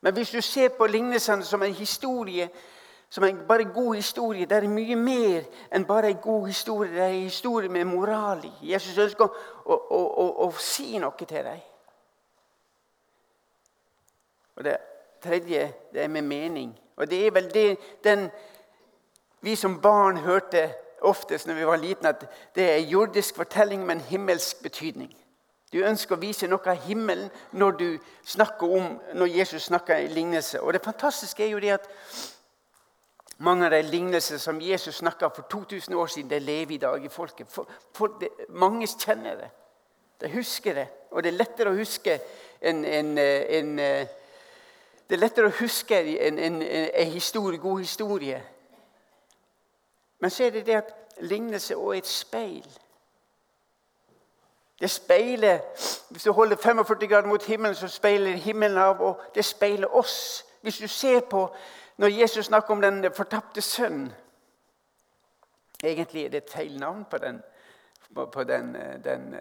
Men 0.00 0.12
hvis 0.12 0.30
du 0.30 0.40
ser 0.40 0.68
på 0.76 0.86
lignelsene 0.86 1.44
som 1.44 1.62
en 1.62 1.74
historie, 1.74 2.48
som 3.08 3.24
en 3.24 3.46
bare 3.48 3.64
god 3.64 3.94
historie, 3.94 4.46
det 4.46 4.56
er 4.56 4.68
mye 4.68 4.96
mer 4.96 5.44
enn 5.72 5.86
bare 5.88 6.10
en 6.12 6.20
god 6.20 6.46
historie. 6.46 6.92
Det 6.92 7.02
er 7.02 7.12
en 7.12 7.28
historie 7.28 7.68
med 7.68 7.84
moral 7.84 8.44
i. 8.44 8.52
Jesus 8.72 8.98
ønsker 8.98 9.24
å, 9.24 9.76
å, 9.76 10.00
å, 10.24 10.26
å 10.44 10.50
si 10.60 10.98
noe 10.98 11.24
til 11.24 11.44
deg. 11.44 11.62
Og 14.56 14.64
Det 14.64 14.76
tredje 15.24 15.72
det 15.92 16.04
er 16.04 16.12
med 16.12 16.24
mening. 16.24 16.74
Og 16.96 17.08
det 17.10 17.26
er 17.26 17.32
vel 17.32 17.48
det 17.54 17.68
den 18.04 18.28
vi 19.40 19.56
som 19.56 19.80
barn 19.80 20.16
hørte 20.16 20.68
oftest 21.04 21.46
når 21.46 21.54
vi 21.54 21.66
var 21.66 21.76
liten, 21.76 22.06
at 22.06 22.24
det 22.54 22.64
er 22.70 22.88
jordisk 22.90 23.36
fortelling 23.36 23.86
med 23.86 23.96
en 23.96 24.08
himmelsk 24.08 24.62
betydning. 24.62 25.12
Du 25.72 25.80
ønsker 25.82 26.14
å 26.14 26.22
vise 26.22 26.46
noe 26.46 26.70
av 26.70 26.84
himmelen 26.86 27.30
når 27.52 27.98
om, 28.62 29.00
når 29.14 29.26
Jesus 29.26 29.66
snakker 29.66 30.04
i 30.04 30.08
lignelse. 30.08 30.60
Og 30.60 30.72
Det 30.72 30.84
fantastiske 30.84 31.44
er 31.44 31.50
jo 31.50 31.58
det 31.58 31.72
at 31.74 31.88
mange 33.38 33.66
av 33.66 33.70
de 33.70 33.82
lignelsene 33.82 34.38
som 34.38 34.60
Jesus 34.60 34.94
snakka 35.02 35.28
for 35.34 35.48
2000 35.50 35.94
år 35.94 36.06
siden, 36.06 36.30
det 36.30 36.42
lever 36.42 36.74
i 36.74 36.78
dag 36.78 37.04
i 37.04 37.08
folket. 37.08 37.50
For, 37.50 37.66
for 37.94 38.06
det, 38.20 38.28
mange 38.48 38.86
kjenner 38.86 39.34
det. 39.34 39.50
De 40.20 40.30
husker 40.30 40.74
det. 40.74 40.86
Og 41.10 41.22
det 41.22 41.32
er 41.32 41.38
lettere 41.38 41.70
å 41.70 41.78
huske 41.78 42.20
en, 42.62 42.84
en, 42.84 43.18
en 43.18 43.76
det 45.04 45.16
er 45.18 45.20
lettere 45.20 45.50
å 45.50 45.58
huske 45.58 45.98
en, 45.98 46.38
en, 46.38 46.62
en 46.62 47.10
historie, 47.10 47.58
god 47.58 47.80
historie 47.82 48.40
men 50.24 50.30
så 50.30 50.44
er 50.44 50.50
det 50.50 50.66
det 50.66 50.72
at 50.72 50.94
lignelse 51.20 51.76
også 51.76 51.88
er 51.88 51.98
et 51.98 52.06
speil. 52.06 52.78
Det 54.80 54.90
speiler, 54.90 55.60
Hvis 56.10 56.22
du 56.22 56.32
holder 56.32 56.56
45 56.56 57.08
grader 57.08 57.28
mot 57.28 57.44
himmelen, 57.44 57.74
så 57.74 57.88
speiler 57.88 58.30
himmelen 58.30 58.78
av, 58.78 59.00
og 59.00 59.20
det 59.34 59.44
speiler 59.44 59.94
oss. 59.94 60.46
Hvis 60.62 60.78
du 60.78 60.88
ser 60.88 61.20
på 61.20 61.56
når 61.96 62.08
Jesus 62.08 62.46
snakker 62.46 62.70
om 62.74 62.80
den 62.80 63.14
fortapte 63.14 63.60
sønnen 63.60 64.12
Egentlig 65.82 66.24
er 66.24 66.28
det 66.28 66.36
et 66.36 66.50
feil 66.50 66.78
navn 66.78 67.04
på 67.10 67.18
den, 67.18 67.42
på 68.32 68.44
den, 68.44 68.74
den, 69.04 69.36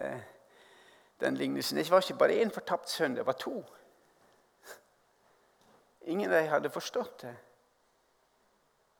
den 1.20 1.36
lignelsen. 1.36 1.78
Det 1.78 1.90
var 1.90 2.00
ikke 2.00 2.18
bare 2.18 2.42
én 2.42 2.54
fortapt 2.54 2.90
sønn, 2.90 3.16
det 3.16 3.26
var 3.26 3.32
to. 3.32 3.64
Ingen 6.00 6.32
av 6.32 6.40
dem 6.40 6.48
hadde 6.48 6.70
forstått 6.70 7.22
det. 7.22 7.36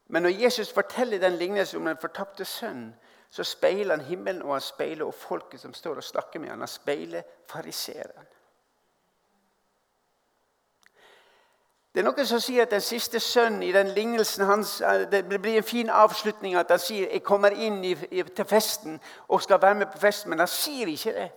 Men 0.09 0.23
når 0.23 0.31
Jesus 0.31 0.73
forteller 0.73 1.19
den 1.19 1.33
lignelsen 1.33 1.81
om 1.81 1.87
den 1.87 1.97
fortapte 2.01 2.45
sønnen, 2.45 2.95
så 3.31 3.45
speiler 3.45 3.97
han 3.97 4.05
himmelen, 4.05 4.43
og 4.43 4.55
han 4.55 4.61
speiler 4.61 5.05
og 5.05 5.15
folket 5.15 5.61
som 5.61 5.75
står 5.75 5.95
og 5.95 6.05
snakker 6.05 6.41
med 6.41 6.49
ham. 6.49 6.59
Han 6.59 6.69
speiler 6.69 7.23
fariseeren. 7.51 8.27
Det 11.95 12.01
er 12.01 12.07
noen 12.09 12.27
som 12.27 12.41
sier 12.43 12.65
at 12.67 12.73
den 12.75 12.83
siste 12.83 13.21
sønnen 13.23 13.63
i 13.63 13.73
den 13.73 13.93
lignelsen 13.95 14.47
hans, 14.47 14.81
eh, 14.81 15.05
det 15.11 15.29
blir 15.29 15.57
en 15.57 15.67
fin 15.67 15.91
avslutning 15.91 16.55
at 16.55 16.71
han 16.71 16.79
sier 16.79 17.11
'Jeg 17.11 17.23
kommer 17.23 17.51
inn 17.51 17.85
i, 17.85 17.95
til 18.23 18.45
festen 18.45 19.01
og 19.29 19.43
skal 19.43 19.63
være 19.63 19.75
med 19.75 19.87
på 19.87 19.99
festen', 19.99 20.29
men 20.29 20.39
han 20.39 20.49
sier 20.49 20.87
ikke 20.87 21.13
det. 21.13 21.31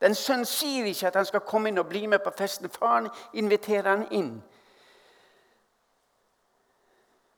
Den 0.00 0.14
sønnen 0.14 0.44
sier 0.44 0.84
ikke 0.84 1.06
at 1.06 1.14
han 1.14 1.24
skal 1.24 1.40
komme 1.40 1.68
inn 1.68 1.78
og 1.78 1.88
bli 1.88 2.06
med 2.06 2.18
på 2.18 2.30
festen. 2.38 2.68
Faren 2.68 3.08
inviterer 3.32 3.88
han 3.88 4.06
inn. 4.10 4.42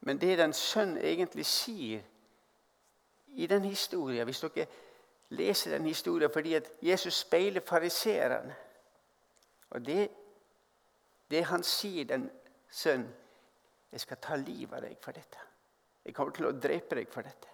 Men 0.04 0.20
det 0.20 0.38
den 0.38 0.52
sønn 0.52 0.98
egentlig 1.00 1.46
sier 1.48 2.02
i 3.34 3.46
den 3.46 3.64
historien 3.64 4.24
Hvis 4.28 4.40
dere 4.40 4.66
leser 5.28 5.70
den 5.70 5.86
historien 5.86 6.30
fordi 6.32 6.54
at 6.54 6.70
Jesus 6.82 7.14
speiler 7.24 7.60
fariseerne 7.60 8.54
Og 9.70 9.86
det, 9.86 10.10
det 11.30 11.44
han 11.44 11.62
sier, 11.62 12.04
den 12.04 12.30
sønn 12.70 13.08
Jeg 13.92 14.00
skal 14.00 14.20
ta 14.20 14.36
livet 14.36 14.76
av 14.76 14.82
deg 14.82 14.96
for 15.00 15.14
dette. 15.14 15.38
Jeg 16.04 16.14
kommer 16.14 16.34
til 16.34 16.48
å 16.48 16.56
drepe 16.58 16.96
deg 16.98 17.08
for 17.08 17.22
dette. 17.22 17.50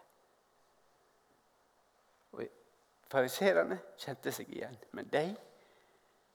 Og 2.32 2.46
Fariserene 3.12 3.76
kjente 4.00 4.32
seg 4.32 4.48
igjen. 4.54 4.76
Men 4.96 5.10
de 5.12 5.24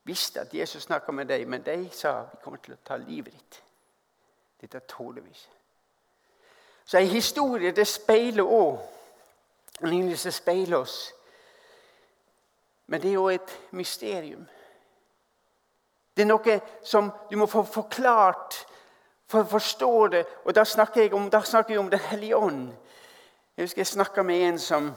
visste 0.06 0.44
at 0.46 0.54
Jesus 0.54 0.84
snakka 0.84 1.12
med 1.12 1.28
dem, 1.28 1.50
men 1.50 1.66
de 1.66 1.90
sa 1.90 2.20
vi 2.30 2.42
kommer 2.44 2.62
til 2.62 2.76
å 2.76 2.84
ta 2.86 3.00
livet 3.02 3.34
ditt. 3.34 3.62
Dette 4.62 4.84
tåler 4.88 5.26
vi 5.26 5.34
ikke. 5.34 5.65
Så 6.86 6.98
en 6.98 7.08
historie 7.08 7.72
det 7.72 7.88
speiler 7.88 8.44
òg 8.44 8.92
En 9.84 9.90
lignelse 9.90 10.32
speiler 10.32 10.78
oss. 10.78 11.14
Men 12.88 13.02
det 13.02 13.10
er 13.10 13.14
jo 13.14 13.30
et 13.30 13.60
mysterium. 13.72 14.46
Det 16.16 16.22
er 16.24 16.30
noe 16.30 16.60
som 16.84 17.12
du 17.32 17.36
må 17.38 17.46
få 17.46 17.64
forklart 17.68 18.56
for 19.28 19.44
å 19.44 19.50
forstå 19.52 20.08
det. 20.14 20.22
Og 20.46 20.56
da 20.56 20.64
snakker 20.64 21.02
jeg 21.02 21.14
om, 21.14 21.28
snakker 21.32 21.74
jeg 21.74 21.80
om 21.80 21.90
Den 21.90 22.00
hellige 22.00 22.38
ånd. 22.38 22.70
Jeg 23.58 23.64
husker 23.64 23.80
jeg 23.80 23.88
snakka 23.88 24.24
med 24.24 24.48
en 24.48 24.60
som 24.60 24.94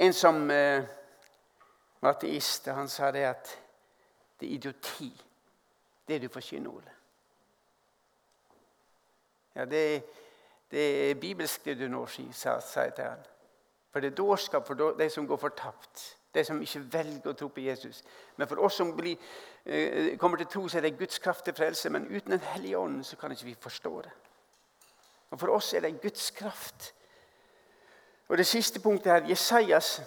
en 0.00 0.12
som 0.12 0.50
uh, 0.50 0.82
var 2.00 2.14
ateist. 2.14 2.66
Han 2.66 2.88
sa 2.88 3.10
det 3.12 3.24
at 3.24 3.58
det 4.40 4.48
er 4.48 4.54
idioti, 4.54 5.12
det 6.08 6.22
du 6.22 6.28
forkynner, 6.28 6.70
Ole. 6.70 6.99
Ja, 9.60 9.64
det, 9.64 10.02
det 10.70 11.10
er 11.10 11.14
bibelsk, 11.20 11.64
det 11.64 11.74
du 11.76 11.88
nå 11.92 12.06
sier, 12.08 12.32
sa 12.32 12.84
jeg 12.86 12.94
til 12.96 13.04
han. 13.04 13.26
For 13.92 14.00
det 14.00 14.12
er 14.12 14.16
dårskap 14.16 14.64
for 14.66 14.94
de 14.96 15.08
som 15.12 15.26
går 15.28 15.36
fortapt. 15.36 16.04
De 16.34 16.44
som 16.46 16.62
ikke 16.62 16.80
velger 16.94 17.28
å 17.28 17.34
tro 17.36 17.48
på 17.52 17.64
Jesus. 17.66 18.00
Men 18.38 18.48
for 18.48 18.62
oss 18.64 18.78
som 18.80 18.94
blir, 18.96 19.18
eh, 19.66 20.16
kommer 20.16 20.38
til 20.38 20.46
tro, 20.46 20.68
så 20.68 20.78
er 20.78 20.86
det 20.86 20.98
Guds 20.98 21.18
kraft 21.18 21.44
til 21.44 21.54
frelse. 21.54 21.90
Men 21.90 22.06
uten 22.06 22.30
Den 22.30 22.40
hellige 22.40 22.78
ånd 22.78 23.04
så 23.04 23.16
kan 23.16 23.32
ikke 23.32 23.44
vi 23.44 23.56
forstå 23.60 24.02
det. 24.02 24.12
Og 25.30 25.40
For 25.40 25.48
oss 25.48 25.74
er 25.74 25.80
det 25.80 26.00
Guds 26.00 26.30
kraft. 26.30 26.94
Og 28.28 28.38
Det 28.38 28.46
siste 28.46 28.80
punktet 28.80 29.12
her, 29.12 29.28
Jesajas 29.28 30.02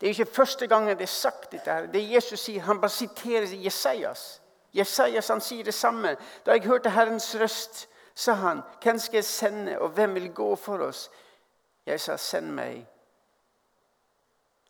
Det 0.00 0.06
er 0.06 0.10
ikke 0.10 0.34
første 0.34 0.66
gangen 0.66 0.96
det 0.96 1.02
er 1.02 1.06
sagt 1.06 1.52
dette. 1.52 1.72
her. 1.72 1.86
Det 1.86 2.10
Jesus 2.10 2.40
sier, 2.40 2.62
Han 2.62 2.80
bare 2.80 2.90
siterer 2.90 3.64
Jesajas. 3.64 4.40
Jesajas 4.76 5.28
han 5.28 5.40
sier 5.40 5.64
det 5.64 5.74
samme. 5.74 6.16
Da 6.46 6.52
jeg 6.52 6.66
hørte 6.66 6.90
Herrens 6.90 7.36
røst, 7.40 7.88
sa 8.14 8.32
han, 8.32 8.62
'Hvem 8.82 8.98
skal 8.98 9.16
jeg 9.16 9.24
sende, 9.24 9.78
og 9.78 9.88
hvem 9.88 10.14
vil 10.14 10.34
gå 10.34 10.56
for 10.56 10.78
oss?' 10.78 11.10
Jeg 11.86 12.00
sa, 12.00 12.16
'Send 12.16 12.50
meg.' 12.52 12.86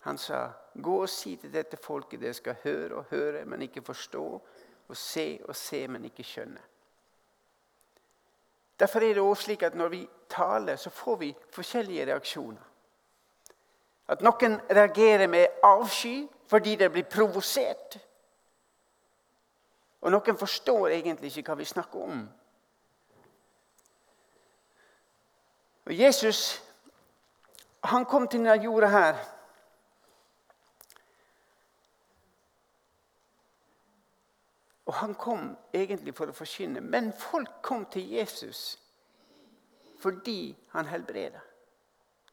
Han 0.01 0.19
sa, 0.19 0.51
'Gå 0.83 1.03
og 1.03 1.09
si 1.09 1.37
til 1.37 1.53
dette 1.53 1.77
folket 1.77 2.21
dere 2.21 2.35
skal 2.35 2.57
høre 2.63 2.95
og 2.95 3.05
høre, 3.11 3.45
men 3.45 3.63
ikke 3.63 3.83
forstå, 3.83 4.43
og 4.89 4.97
se 4.97 5.41
og 5.45 5.57
se, 5.57 5.89
men 5.89 6.05
ikke 6.05 6.23
skjønne.' 6.23 6.63
Derfor 8.81 9.01
er 9.01 9.15
det 9.15 9.23
også 9.23 9.43
slik 9.43 9.63
at 9.63 9.75
når 9.75 9.89
vi 9.89 10.09
taler, 10.29 10.77
så 10.77 10.91
får 10.91 11.17
vi 11.17 11.37
forskjellige 11.51 12.07
reaksjoner. 12.07 12.63
At 14.09 14.21
noen 14.23 14.61
reagerer 14.71 15.27
med 15.27 15.47
avsky 15.65 16.29
fordi 16.47 16.77
de 16.77 16.89
blir 16.91 17.09
provosert. 17.11 17.99
Og 20.01 20.13
noen 20.13 20.39
forstår 20.39 20.89
egentlig 20.99 21.33
ikke 21.33 21.53
hva 21.53 21.59
vi 21.61 21.69
snakker 21.69 22.03
om. 22.03 22.27
Og 25.87 25.95
Jesus 25.95 26.63
han 27.87 28.05
kom 28.05 28.29
til 28.29 28.41
denne 28.41 28.63
jorda 28.63 28.87
her. 28.91 29.19
Og 34.87 34.95
han 34.95 35.15
kom 35.15 35.57
egentlig 35.75 36.15
for 36.15 36.31
å 36.31 36.35
forkynne, 36.35 36.81
men 36.81 37.13
folk 37.19 37.63
kom 37.63 37.87
til 37.91 38.11
Jesus 38.19 38.79
fordi 39.97 40.53
han 40.75 40.87
helbreda. 40.87 41.41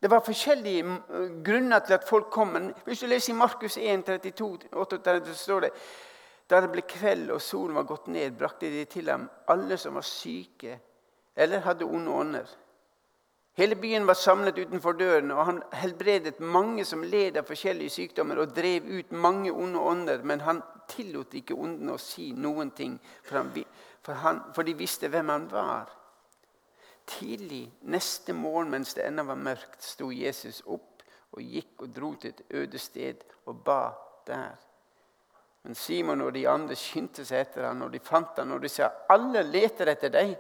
Det 0.01 0.09
var 0.11 0.19
forskjellige 0.25 0.83
mm, 0.83 1.43
grunner 1.45 1.79
til 1.79 1.93
at 1.95 2.03
folk 2.07 2.27
kom. 2.29 2.47
Men 2.47 2.73
hvis 2.85 2.99
du 2.99 3.07
leser 3.07 3.33
i 3.33 3.37
Markus 3.37 3.77
1, 3.77 4.03
32, 4.05 4.67
38, 4.71 5.21
så 5.25 5.33
står 5.33 5.59
det 5.59 5.69
da 6.53 6.61
det 6.61 6.69
ble 6.73 6.83
kveld 6.85 7.31
og 7.33 7.41
solen 7.41 7.77
var 7.79 7.87
gått 7.89 8.11
ned, 8.13 8.35
brakte 8.37 8.69
de 8.69 8.85
til 8.89 9.09
ham 9.09 9.25
alle 9.49 9.77
som 9.81 9.97
var 9.97 10.05
syke 10.05 10.77
eller 11.33 11.65
hadde 11.65 11.87
onde 11.89 12.11
ånder. 12.13 12.51
Hele 13.57 13.75
byen 13.77 14.05
var 14.05 14.17
samlet 14.17 14.57
utenfor 14.57 14.95
døren, 14.97 15.31
og 15.31 15.45
han 15.45 15.59
helbredet 15.77 16.39
mange 16.39 16.85
som 16.89 17.03
led 17.05 17.37
av 17.37 17.45
forskjellige 17.45 17.93
sykdommer, 17.93 18.39
og 18.41 18.55
drev 18.55 18.87
ut 18.89 19.11
mange 19.13 19.51
onde 19.53 19.79
ånder. 19.79 20.23
Men 20.25 20.41
han 20.41 20.61
tillot 20.89 21.35
ikke 21.37 21.57
åndene 21.57 21.93
å 21.93 22.01
si 22.01 22.31
noen 22.33 22.71
ting, 22.73 22.95
for, 23.21 23.37
han, 23.37 23.51
for, 24.01 24.21
han, 24.23 24.41
for 24.55 24.65
de 24.65 24.73
visste 24.77 25.09
hvem 25.13 25.29
han 25.29 25.45
var. 25.51 25.93
Tidlig 27.05 27.67
neste 27.93 28.33
morgen 28.33 28.73
mens 28.73 28.95
det 28.97 29.05
ennå 29.05 29.27
var 29.29 29.37
mørkt, 29.37 29.85
sto 29.85 30.09
Jesus 30.09 30.63
opp 30.65 31.05
og 31.33 31.41
gikk 31.41 31.85
og 31.85 31.93
dro 31.93 32.13
til 32.17 32.33
et 32.33 32.45
øde 32.61 32.81
sted 32.81 33.21
og 33.45 33.61
ba 33.65 33.81
der. 34.25 34.57
Men 35.63 35.75
Simon 35.75 36.21
og 36.21 36.33
de 36.35 36.43
andre 36.49 36.75
skyndte 36.75 37.23
seg 37.25 37.45
etter 37.45 37.67
ham, 37.69 37.85
og 37.85 37.93
de 37.93 38.01
fant 38.03 38.39
ham, 38.39 38.51
og 38.51 38.63
de 38.63 38.71
sa 38.71 38.89
alle 39.13 39.45
leter 39.47 39.93
etter 39.93 40.11
deg. 40.11 40.33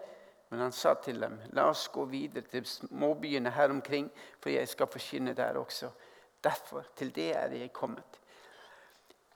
Men 0.51 0.65
han 0.67 0.75
sa 0.75 0.93
til 1.01 1.21
dem, 1.23 1.39
la 1.55 1.69
oss 1.71 1.87
gå 1.89 2.03
videre 2.11 2.43
til 2.51 2.65
småbyene 2.67 3.53
her 3.55 3.71
omkring, 3.73 4.09
for 4.43 4.51
jeg 4.53 4.67
skal 4.69 4.91
forkynne 4.91 5.33
der 5.33 5.57
også. 5.57 5.89
Derfor, 6.43 6.83
til 6.95 7.15
det 7.15 7.31
er 7.37 7.55
jeg 7.55 7.71
kommet. 7.73 8.19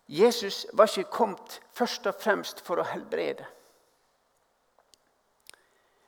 Jesus 0.08 0.65
var 0.74 0.91
ikke 0.98 1.12
kommet 1.12 1.62
først 1.74 2.08
og 2.08 2.20
fremst 2.20 2.62
for 2.63 2.79
å 2.79 2.86
helbrede. 2.91 3.48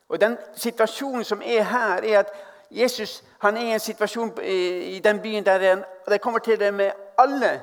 Og 0.10 0.22
Den 0.22 0.38
situasjonen 0.56 1.24
som 1.24 1.42
er 1.42 1.64
her, 1.64 2.04
er 2.04 2.20
at 2.20 2.32
Jesus 2.72 3.24
han 3.40 3.58
er 3.58 3.62
i 3.62 3.74
en 3.74 3.80
situasjon 3.80 4.32
i 4.44 5.00
den 5.04 5.22
byen 5.22 5.46
der 5.46 5.84
det 6.10 6.22
kommer 6.22 6.40
til 6.40 6.60
det 6.60 6.74
med 6.74 6.92
alle 7.18 7.62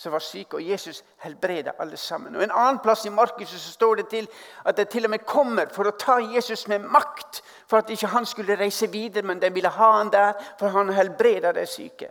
som 0.00 0.12
var 0.12 0.18
syke, 0.18 0.56
og 0.56 0.68
Jesus 0.68 1.04
helbreda 1.16 1.70
alle 1.78 1.96
sammen. 1.96 2.36
Og 2.36 2.42
En 2.42 2.50
annen 2.50 2.78
plass 2.80 3.04
i 3.04 3.10
Markus 3.12 3.48
så 3.48 3.72
står 3.72 3.94
det 3.94 4.08
til 4.08 4.28
at 4.64 4.76
det 4.76 4.88
til 4.88 5.04
og 5.04 5.10
med 5.10 5.26
kommer 5.28 5.68
for 5.68 5.84
å 5.84 5.92
ta 5.92 6.16
Jesus 6.24 6.68
med 6.68 6.86
makt, 6.88 7.42
for 7.68 7.78
at 7.78 7.90
ikke 7.90 8.06
han 8.06 8.26
skulle 8.26 8.56
reise 8.56 8.88
videre, 8.90 9.26
men 9.28 9.42
de 9.42 9.52
ville 9.52 9.68
ha 9.68 9.90
han 9.98 10.12
der, 10.12 10.32
for 10.58 10.68
han 10.68 10.92
helbreda 10.92 11.52
de 11.52 11.66
syke. 11.66 12.08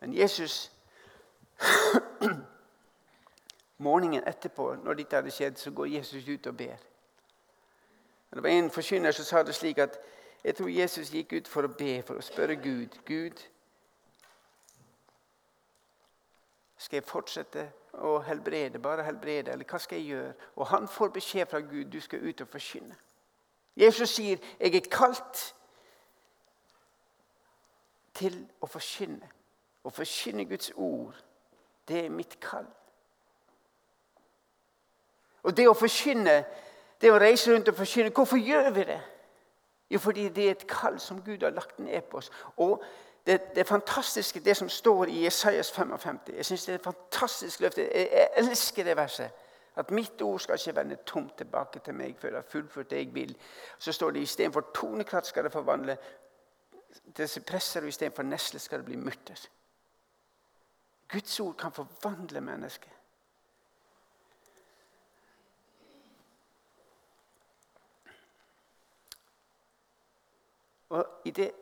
Men 0.00 0.12
Jesus 0.12 0.70
Morgenen 3.78 4.28
etterpå, 4.28 4.74
når 4.84 4.94
dette 4.94 5.16
hadde 5.16 5.30
skjedd, 5.30 5.56
så 5.56 5.70
går 5.70 5.86
Jesus 5.86 6.28
ut 6.28 6.46
og 6.46 6.56
ber. 6.56 6.76
Det 8.34 8.42
var 8.42 8.50
En 8.50 8.70
forkynner 8.70 9.12
som 9.12 9.24
sa 9.24 9.42
det 9.42 9.54
slik 9.54 9.78
at 9.78 9.98
jeg 10.44 10.54
tror 10.56 10.68
Jesus 10.68 11.10
gikk 11.10 11.32
ut 11.32 11.48
for 11.48 11.64
å 11.64 11.76
be, 11.78 12.02
for 12.02 12.20
å 12.20 12.22
spørre 12.22 12.56
Gud. 12.60 12.98
Gud, 13.06 13.40
skal 16.78 16.96
jeg 16.96 17.06
fortsette 17.08 17.64
å 17.98 18.18
helbrede, 18.22 18.78
bare 18.78 19.04
helbrede, 19.06 19.52
eller 19.52 19.66
hva 19.66 19.80
skal 19.82 19.98
jeg 19.98 20.12
gjøre? 20.12 20.32
Og 20.56 20.66
han 20.70 20.88
får 20.88 21.08
beskjed 21.16 21.50
fra 21.50 21.60
Gud 21.60 21.90
du 21.92 22.00
skal 22.00 22.22
ut 22.22 22.40
og 22.40 22.48
forkynne. 22.48 22.96
Jesus 23.76 24.10
sier, 24.10 24.38
'Jeg 24.60 24.74
er 24.74 24.88
kalt 24.90 25.54
til 28.14 28.48
å 28.60 28.66
forkynne.' 28.66 29.30
Å 29.84 29.90
forkynne 29.90 30.44
Guds 30.44 30.72
ord, 30.76 31.14
det 31.88 32.04
er 32.04 32.10
mitt 32.10 32.40
kall. 32.40 32.66
Og 35.42 35.56
det 35.56 35.68
å 35.68 35.74
forkynne, 35.74 36.44
det 37.00 37.12
å 37.12 37.18
reise 37.18 37.54
rundt 37.54 37.68
og 37.68 37.76
forkynne, 37.78 38.10
hvorfor 38.10 38.36
gjør 38.36 38.70
vi 38.70 38.84
det? 38.84 39.00
Jo, 39.90 39.98
fordi 39.98 40.28
det 40.28 40.46
er 40.46 40.50
et 40.50 40.66
kall 40.66 41.00
som 41.00 41.22
Gud 41.22 41.42
har 41.42 41.50
lagt 41.50 41.78
ned 41.78 42.02
på 42.02 42.16
oss. 42.16 42.30
Og 42.56 42.82
det, 43.26 43.54
det 43.54 43.66
fantastiske, 43.66 44.40
det 44.40 44.56
som 44.56 44.68
står 44.68 45.04
i 45.04 45.24
Jesajas 45.24 45.72
55 45.72 46.20
Jeg 46.36 46.44
synes 46.44 46.64
det 46.64 46.72
er 46.72 46.78
et 46.78 46.84
fantastisk 46.84 47.60
løfte. 47.60 47.82
Jeg, 47.94 48.08
jeg 48.12 48.28
elsker 48.36 48.84
det 48.84 48.96
verset. 48.96 49.30
At 49.76 49.90
mitt 49.90 50.22
ord 50.22 50.40
skal 50.40 50.58
ikke 50.58 50.76
vende 50.76 50.96
tomt 51.06 51.36
tilbake 51.38 51.78
til 51.78 51.94
meg 51.94 52.16
før 52.18 52.28
jeg 52.28 52.36
har 52.36 52.50
fullført 52.50 52.90
det 52.90 52.98
jeg 52.98 53.14
vil. 53.14 53.36
Så 53.78 53.92
står 53.92 54.10
det 54.10 54.20
istedenfor 54.20 54.70
tonekratt 54.74 55.26
skal 55.26 55.44
det 55.44 55.52
forvandle 55.52 55.96
til 57.14 57.28
sypresser, 57.28 57.80
og 57.80 57.88
istedenfor 57.88 58.22
nesle 58.22 58.58
skal 58.58 58.78
det 58.78 58.86
bli 58.86 58.96
murter. 58.96 59.48
Guds 61.08 61.40
ord 61.40 61.54
kan 61.56 61.72
forvandle 61.72 62.40
mennesket. 62.40 62.90
Og 70.88 71.06
i 71.24 71.30
det, 71.30 71.52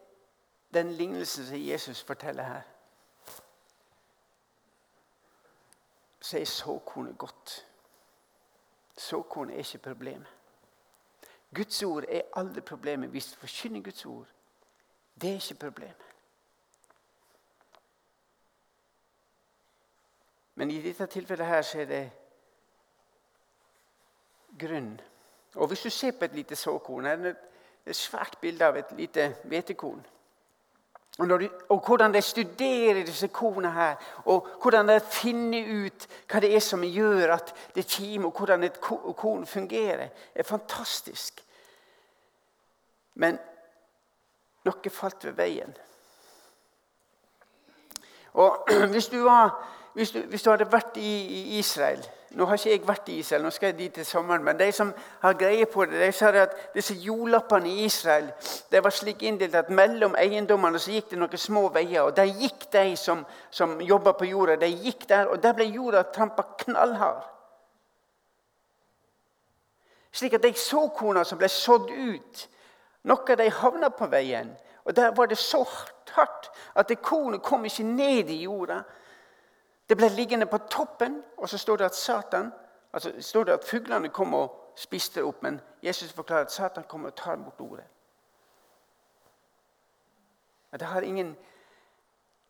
den 0.76 0.92
lignelsen 0.92 1.46
som 1.46 1.68
Jesus 1.68 2.02
forteller 2.02 2.42
her, 2.42 2.62
så 6.20 6.38
er 6.38 6.44
såkornet 6.44 7.18
godt. 7.18 7.66
Såkornet 8.96 9.54
er 9.54 9.58
ikke 9.58 9.78
problemet. 9.78 10.26
Guds 11.54 11.82
ord 11.82 12.04
er 12.08 12.22
aldri 12.36 12.60
problemet. 12.60 13.10
Hvis 13.10 13.32
du 13.32 13.38
forkynner 13.38 13.82
Guds 13.82 14.04
ord, 14.06 14.26
det 15.20 15.30
er 15.30 15.34
ikke 15.34 15.54
problemet. 15.54 16.06
Men 20.54 20.70
i 20.70 20.82
dette 20.82 21.06
tilfellet 21.06 21.46
her 21.46 21.62
så 21.62 21.80
er 21.80 21.84
det 21.84 22.12
grunn. 24.58 25.00
Og 25.54 25.66
Hvis 25.68 25.80
du 25.80 25.90
ser 25.90 26.12
på 26.18 26.24
et 26.24 26.34
lite 26.34 26.56
såkorn 26.56 27.06
et 27.06 27.96
svært 27.96 28.38
bilde 28.40 28.64
av 28.66 28.76
et 28.76 28.92
lite 28.92 29.36
hvetekorn. 29.44 30.06
Og, 31.18 31.40
de, 31.40 31.48
og, 31.68 31.80
hvordan 31.86 32.14
de 32.14 32.22
studerer 32.22 33.04
disse 33.04 33.28
korna 33.28 33.70
her, 33.70 33.94
og 34.24 34.48
hvordan 34.62 34.88
de 34.88 35.00
finner 35.00 35.86
ut 35.86 36.06
hva 36.28 36.42
det 36.44 36.50
er 36.52 36.60
som 36.60 36.84
gjør 36.84 37.32
at 37.38 37.54
det 37.74 37.86
kimer, 37.88 38.28
og 38.28 38.36
hvordan 38.36 38.66
et 38.68 38.80
korn 38.80 39.46
fungerer, 39.46 40.08
er 40.34 40.44
fantastisk. 40.44 41.40
Men 43.14 43.38
noe 44.66 44.92
falt 44.92 45.24
ved 45.24 45.38
veien. 45.38 45.72
Og 48.36 48.68
Hvis 48.92 49.08
du, 49.08 49.22
var, 49.24 49.56
hvis 49.94 50.10
du, 50.10 50.20
hvis 50.20 50.42
du 50.42 50.50
hadde 50.50 50.68
vært 50.72 50.98
i, 51.00 51.12
i 51.24 51.58
Israel 51.58 52.04
nå 52.36 52.44
har 52.44 52.58
ikke 52.58 52.70
jeg 52.70 52.82
vært 52.84 53.06
i 53.08 53.18
Israel, 53.22 53.44
nå 53.46 53.50
skal 53.54 53.70
jeg 53.70 53.78
dit 53.78 53.94
til 53.96 54.04
sommeren, 54.04 54.42
men 54.44 54.58
de 54.60 54.66
som 54.72 54.90
har 55.22 55.38
greie 55.40 55.64
på 55.72 55.86
det, 55.88 56.00
de 56.02 56.10
sa 56.12 56.28
at 56.36 56.56
disse 56.74 56.92
jordlappene 57.00 57.70
i 57.70 57.86
Israel 57.86 58.28
det 58.72 58.82
var 58.84 58.92
slik 58.92 59.22
inndelt 59.24 59.56
at 59.56 59.70
mellom 59.72 60.18
eiendommene 60.20 60.80
så 60.82 60.92
gikk 60.92 61.14
det 61.14 61.20
noen 61.22 61.40
små 61.40 61.62
veier. 61.72 62.02
og 62.02 62.16
Der 62.16 62.28
gikk 62.28 62.68
de 62.72 62.90
som, 63.00 63.24
som 63.50 63.80
jobba 63.80 64.12
på 64.12 64.28
jorda, 64.28 64.58
de 64.60 64.68
gikk 64.68 65.08
der, 65.08 65.30
og 65.32 65.40
der 65.42 65.56
ble 65.56 65.64
jorda 65.70 66.04
trampa 66.12 66.44
knallhard. 66.66 67.24
Slik 70.12 70.36
at 70.36 70.44
de 70.44 70.52
såkorna 70.56 71.24
som 71.24 71.40
ble 71.40 71.48
sådd 71.48 71.88
ut, 71.88 72.46
noe 73.08 73.32
av 73.32 73.40
de 73.40 73.48
havna 73.62 73.90
på 73.92 74.08
veien. 74.12 74.52
Og 74.84 74.94
Der 74.96 75.10
var 75.16 75.26
det 75.26 75.38
så 75.38 75.64
hardt 76.12 76.50
at 76.76 76.92
kornet 77.02 77.42
kom 77.42 77.64
ikke 77.64 77.84
ned 77.84 78.30
i 78.30 78.42
jorda. 78.44 78.82
Det 79.88 79.96
ble 79.96 80.08
liggende 80.08 80.46
på 80.46 80.58
toppen, 80.58 81.22
og 81.36 81.48
så 81.48 81.58
står 81.58 81.76
det 81.76 81.84
at 81.84 81.94
Satan, 81.94 82.52
altså 82.92 83.12
står 83.20 83.44
det 83.44 83.52
at 83.52 83.64
fuglene 83.64 84.08
kom 84.08 84.34
og 84.34 84.72
spiste 84.76 85.20
det 85.20 85.26
opp. 85.26 85.42
Men 85.42 85.60
Jesus 85.82 86.12
forklarer 86.12 86.44
at 86.44 86.52
Satan 86.52 86.84
kommer 86.88 87.08
og 87.08 87.16
tar 87.16 87.36
bort 87.36 87.60
ordet. 87.60 87.84
Men 90.70 90.80
det 90.80 90.88
har 90.88 91.00
ingen, 91.00 91.36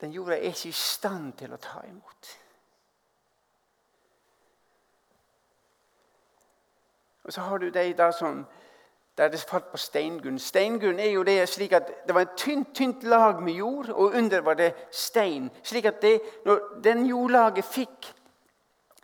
Den 0.00 0.12
jorda 0.12 0.32
er 0.32 0.36
ikke 0.40 0.68
i 0.68 0.72
stand 0.72 1.32
til 1.32 1.52
å 1.52 1.56
ta 1.56 1.80
imot. 1.88 2.26
Og 7.24 7.32
så 7.32 7.40
har 7.40 7.58
du 7.58 7.70
de 7.70 7.92
da 7.92 8.10
som 8.12 8.46
der 9.18 9.28
det 9.28 9.40
falt 9.40 9.70
på 9.72 9.76
steingrunn. 9.76 10.38
Steingrunn 10.38 10.98
er 10.98 11.10
jo 11.10 11.22
det 11.22 11.48
slik 11.48 11.72
at 11.72 11.88
det 12.06 12.14
var 12.14 12.26
et 12.26 12.36
tynt, 12.36 12.74
tynt 12.74 13.02
lag 13.02 13.42
med 13.42 13.52
jord, 13.52 13.88
og 13.88 14.12
under 14.14 14.40
var 14.40 14.54
det 14.54 14.74
stein. 14.90 15.50
Slik 15.62 15.84
at 15.84 16.02
det, 16.02 16.20
når 16.44 16.60
den 16.84 17.06
jordlaget 17.06 17.64
fikk 17.64 18.12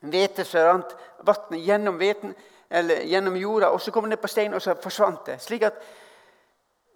hvete, 0.00 0.44
så 0.44 0.66
rant 0.68 0.96
vannet 1.24 1.64
gjennom, 1.64 1.98
veten, 2.00 2.34
gjennom 3.08 3.36
jorda, 3.36 3.72
og 3.72 3.80
så 3.80 3.90
kom 3.90 4.04
det 4.04 4.16
ned 4.16 4.22
på 4.22 4.28
stein, 4.28 4.54
og 4.54 4.62
så 4.62 4.74
forsvant 4.82 5.26
det. 5.26 5.40
Slik 5.40 5.62
at 5.62 5.80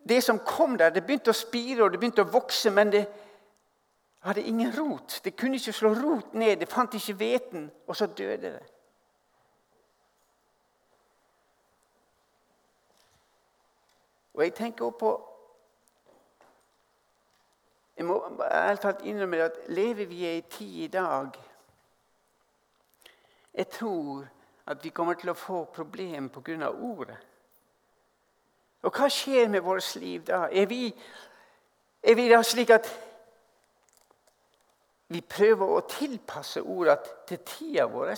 det 0.08 0.22
som 0.24 0.38
kom 0.38 0.76
der, 0.78 0.90
det 0.90 1.04
begynte 1.06 1.32
å 1.32 1.36
spire 1.36 1.84
og 1.84 1.92
det 1.92 2.00
begynte 2.00 2.22
å 2.22 2.30
vokse, 2.30 2.70
men 2.70 2.92
det 2.92 3.06
hadde 4.26 4.42
ingen 4.42 4.72
rot. 4.76 5.20
Det 5.24 5.36
kunne 5.36 5.56
ikke 5.56 5.72
slå 5.72 5.94
rot 5.94 6.34
ned, 6.34 6.60
det 6.60 6.68
fant 6.68 6.94
ikke 6.94 7.16
hveten, 7.16 7.70
og 7.86 7.96
så 7.96 8.06
døde 8.06 8.52
det. 8.58 8.75
Og 14.36 14.44
jeg 14.44 14.54
tenker 14.54 14.84
også 14.84 14.98
på 14.98 15.12
Jeg 17.96 18.04
må 18.04 18.16
ærlig 18.44 18.80
talt 18.80 19.04
innrømme 19.08 19.36
at 19.36 19.52
lever 19.72 20.04
vi 20.06 20.16
i 20.26 20.36
en 20.36 20.50
tid 20.50 20.74
i 20.84 20.86
dag 20.92 21.28
Jeg 23.54 23.68
tror 23.68 24.26
at 24.66 24.84
vi 24.84 24.90
kommer 24.90 25.14
til 25.14 25.30
å 25.30 25.38
få 25.38 25.64
problemer 25.64 26.28
pga. 26.28 26.68
ordet. 26.68 27.16
Og 28.82 28.92
hva 28.92 29.08
skjer 29.08 29.48
med 29.48 29.60
vårt 29.60 29.94
liv 29.96 30.24
da? 30.26 30.48
Er 30.52 30.66
vi, 30.66 30.94
er 32.02 32.14
vi 32.14 32.28
da 32.28 32.42
slik 32.42 32.70
at 32.70 32.88
vi 35.08 35.20
prøver 35.20 35.70
å 35.70 35.86
tilpasse 35.86 36.62
ordene 36.62 36.98
til 37.28 37.38
tida 37.46 37.86
vår? 37.86 38.12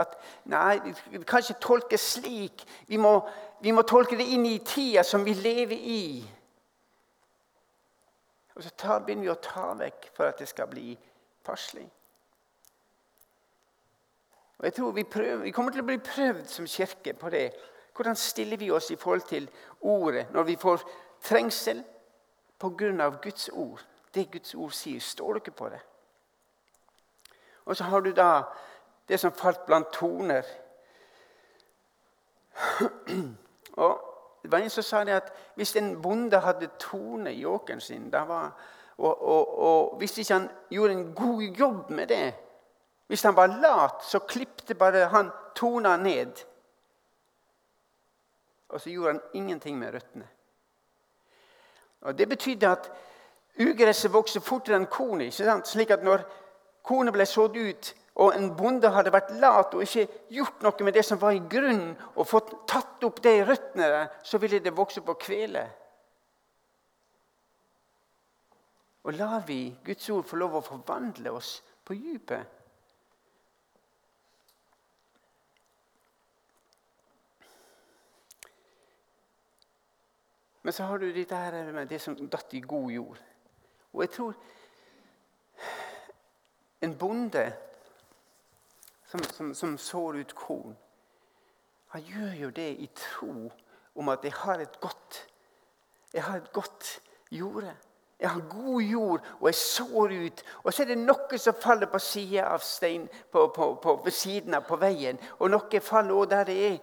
At 0.00 0.16
nei, 0.44 0.80
det 1.12 1.26
kan 1.28 1.44
ikke 1.44 1.60
tolkes 1.60 2.06
slik. 2.16 2.64
Vi 2.88 2.96
må, 2.96 3.20
vi 3.60 3.72
må 3.76 3.82
tolke 3.82 4.16
det 4.16 4.26
inn 4.32 4.46
i 4.48 4.58
tida 4.64 5.04
som 5.04 5.24
vi 5.24 5.34
lever 5.36 5.76
i. 5.76 6.02
Og 8.56 8.64
så 8.64 8.70
tar, 8.76 9.02
begynner 9.04 9.28
vi 9.28 9.32
å 9.32 9.40
ta 9.44 9.70
vekk 9.76 10.10
for 10.16 10.28
at 10.28 10.40
det 10.40 10.48
skal 10.48 10.68
bli 10.68 10.94
passelig. 11.44 11.86
Og 14.60 14.66
jeg 14.68 14.74
tror 14.76 14.92
vi, 14.92 15.04
prøver, 15.04 15.44
vi 15.44 15.52
kommer 15.56 15.72
til 15.72 15.80
å 15.80 15.88
bli 15.88 16.00
prøvd 16.04 16.48
som 16.52 16.66
kirke 16.68 17.14
på 17.16 17.30
det. 17.32 17.46
Hvordan 17.96 18.16
stiller 18.16 18.60
vi 18.60 18.70
oss 18.70 18.90
i 18.92 18.98
forhold 19.00 19.24
til 19.28 19.48
ordet 19.80 20.26
når 20.34 20.44
vi 20.48 20.56
får 20.60 20.84
trengsel 21.24 21.80
pga. 22.60 23.10
Guds 23.22 23.48
ord? 23.48 23.80
Det 24.14 24.30
Guds 24.30 24.54
ord 24.54 24.72
sier. 24.76 25.00
Står 25.00 25.32
du 25.32 25.40
ikke 25.40 25.56
på 25.56 25.68
det? 25.68 25.80
Og 27.64 27.76
så 27.76 27.84
har 27.84 28.00
du 28.00 28.12
da 28.12 28.42
det 29.08 29.20
som 29.20 29.32
falt 29.32 29.66
blant 29.66 29.92
toner. 29.92 30.44
Og 33.72 34.06
det 34.42 34.52
var 34.52 34.58
En 34.58 34.70
som 34.70 34.82
sa 34.82 35.04
det 35.04 35.12
at 35.12 35.32
hvis 35.54 35.76
en 35.76 36.02
bonde 36.02 36.38
hadde 36.40 36.70
tone 36.78 37.34
i 37.34 37.44
åkeren 37.44 37.80
sin 37.80 38.12
var, 38.12 38.52
og, 38.98 39.22
og, 39.22 39.58
og, 39.58 39.96
hvis 39.98 40.18
ikke 40.18 40.34
han 40.34 40.48
gjorde 40.70 40.92
en 40.92 41.14
god 41.14 41.42
jobb 41.42 41.90
med 41.90 42.06
det 42.06 42.34
Hvis 43.06 43.22
han 43.22 43.36
var 43.36 43.46
lat, 43.46 44.04
så 44.04 44.18
klipte 44.18 44.74
bare 44.74 45.08
han 45.08 45.30
tona 45.54 45.96
ned. 45.96 46.32
Og 48.68 48.80
så 48.80 48.90
gjorde 48.90 49.12
han 49.12 49.20
ingenting 49.32 49.78
med 49.78 49.94
røttene. 49.94 50.28
Og 52.00 52.18
Det 52.18 52.28
betydde 52.28 52.68
at 52.68 52.92
ugresset 53.60 54.12
vokste 54.12 54.40
fortere 54.40 54.76
enn 54.76 54.86
kornet. 54.86 55.34
Slik 55.64 55.90
at 55.90 56.04
når 56.04 56.22
kornet 56.82 57.12
ble 57.12 57.26
sådd 57.26 57.56
ut, 57.56 57.94
og 58.20 58.34
en 58.36 58.50
bonde 58.56 58.90
hadde 58.92 59.12
vært 59.14 59.32
lat 59.40 59.72
og 59.72 59.82
ikke 59.84 60.06
gjort 60.34 60.64
noe 60.64 60.84
med 60.84 60.92
det 60.92 61.04
som 61.08 61.20
var 61.20 61.32
i 61.32 61.40
grunnen, 61.40 61.94
og 62.20 62.28
fått 62.28 62.52
tatt 62.68 63.04
opp 63.08 63.22
det 63.24 63.32
i 63.38 63.44
røttene 63.48 64.02
så 64.22 64.40
ville 64.42 64.60
det 64.60 64.76
vokse 64.76 65.00
på 65.04 65.16
kvele. 65.22 65.62
Og 69.08 69.16
lar 69.16 69.40
vi 69.48 69.70
Guds 69.84 70.10
ord 70.12 70.26
få 70.28 70.36
lov 70.36 70.58
å 70.58 70.64
forvandle 70.64 71.32
oss 71.32 71.54
på 71.88 71.96
dypet? 71.96 72.58
Men 80.60 80.76
så 80.76 80.90
har 80.90 81.00
du 81.00 81.08
dette 81.08 81.40
her 81.40 81.72
med 81.72 81.88
det 81.88 82.02
som 82.04 82.18
datt 82.20 82.52
i 82.52 82.60
god 82.60 82.92
jord. 82.92 83.24
Og 83.96 84.04
jeg 84.04 84.12
tror 84.12 84.36
en 86.84 86.98
bonde 87.00 87.48
som, 89.10 89.24
som, 89.34 89.50
som 89.54 89.74
sår 89.78 90.22
ut 90.22 90.34
korn. 90.38 90.76
Han 91.94 92.06
gjør 92.06 92.34
jo 92.44 92.50
det 92.54 92.70
i 92.78 92.86
tro 92.94 93.50
om 93.98 94.08
at 94.12 94.24
jeg 94.24 94.36
har 94.44 94.62
et 94.62 94.80
godt 94.80 95.26
jeg 96.12 96.22
har 96.22 96.36
et 96.36 96.52
godt 96.52 97.00
jorde. 97.30 97.76
Jeg 98.20 98.30
har 98.30 98.40
god 98.48 98.80
jord, 98.82 99.26
og 99.40 99.46
jeg 99.48 99.54
sår 99.54 100.12
ut. 100.26 100.42
Og 100.62 100.72
så 100.72 100.82
er 100.82 100.90
det 100.90 100.98
noe 100.98 101.38
som 101.38 101.56
faller 101.56 101.88
på 101.88 101.98
siden 102.02 102.44
av 102.44 102.64
stein 102.66 103.06
på, 103.32 103.46
på, 103.54 103.68
på, 103.82 103.94
ved 104.04 104.12
siden 104.12 104.54
av 104.58 104.66
på 104.68 104.76
veien. 104.76 105.20
Og 105.38 105.50
noe 105.50 105.80
faller 105.80 106.14
også 106.14 106.30
der 106.34 106.48
det 106.50 106.56
er 106.66 106.80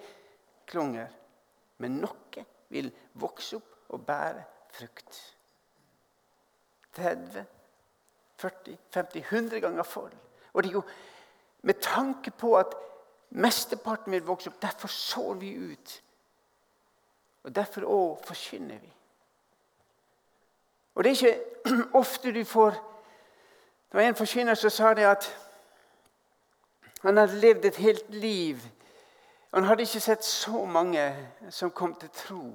klunger. 0.67 1.11
Men 1.77 1.99
noe 2.01 2.45
vil 2.73 2.89
vokse 3.19 3.59
opp 3.59 3.93
og 3.93 4.05
bære 4.07 4.45
frukt. 4.79 5.19
30, 6.97 7.45
40, 8.41 8.77
50, 8.95 9.21
100 9.29 9.61
ganger 9.61 9.83
fold. 9.83 10.15
Og 10.53 10.63
det 10.63 10.71
er 10.71 10.79
jo 10.79 10.83
med 11.61 11.81
tanke 11.81 12.31
på 12.31 12.55
at 12.57 12.75
mesteparten 13.29 14.11
vil 14.11 14.25
vokse 14.25 14.49
opp. 14.49 14.61
Derfor 14.61 14.87
sår 14.87 15.33
vi 15.33 15.53
ut. 15.53 16.01
Og 17.43 17.55
Derfor 17.55 17.81
òg 17.81 18.25
forkynner 18.25 18.79
vi. 18.79 18.93
Og 20.95 21.03
Det 21.03 21.11
er 21.11 21.15
ikke 21.15 21.89
ofte 22.01 22.33
du 22.33 22.43
får 22.45 22.69
Det 23.91 23.93
var 23.93 24.01
en 24.01 24.15
forkynner 24.15 24.55
som 24.55 24.69
sa 24.69 24.93
det 24.93 25.05
at 25.05 25.27
han 27.01 27.17
hadde 27.17 27.39
levd 27.39 27.65
et 27.65 27.75
helt 27.75 28.09
liv. 28.09 28.57
Han 29.53 29.63
hadde 29.63 29.81
ikke 29.81 29.99
sett 29.99 30.25
så 30.25 30.65
mange 30.65 31.29
som 31.49 31.71
kom 31.71 31.95
til 31.95 32.09
tro. 32.09 32.51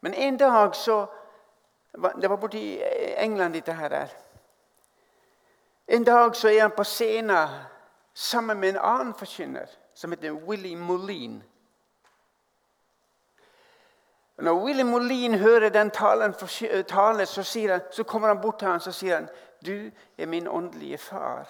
Men 0.00 0.14
en 0.14 0.36
dag 0.36 0.76
så 0.76 1.06
Det 2.20 2.30
var 2.30 2.36
borti 2.36 2.80
England, 3.16 3.54
dette 3.54 3.72
her. 3.72 4.08
En 5.88 6.04
dag 6.04 6.36
så 6.36 6.48
er 6.48 6.60
han 6.60 6.72
på 6.76 6.84
scenen 6.84 7.48
sammen 8.14 8.60
med 8.60 8.68
en 8.68 8.78
annen 8.80 9.14
forkynner 9.14 9.66
som 9.94 10.12
heter 10.12 10.32
Willy 10.32 10.74
Molin. 10.74 11.42
Når 14.36 14.64
Willy 14.64 14.82
Molin 14.82 15.34
hører 15.34 15.68
den 15.68 15.90
talen, 15.90 16.34
talen 16.88 17.26
så, 17.26 17.60
han, 17.70 17.80
så, 17.90 18.04
kommer 18.04 18.28
han 18.28 18.40
bort 18.40 18.58
til 18.58 18.68
ham 18.68 18.80
og 18.86 18.94
sier 18.94 19.14
han, 19.14 19.28
'Du 19.64 19.90
er 20.18 20.26
min 20.26 20.48
åndelige 20.48 20.98
far'. 20.98 21.48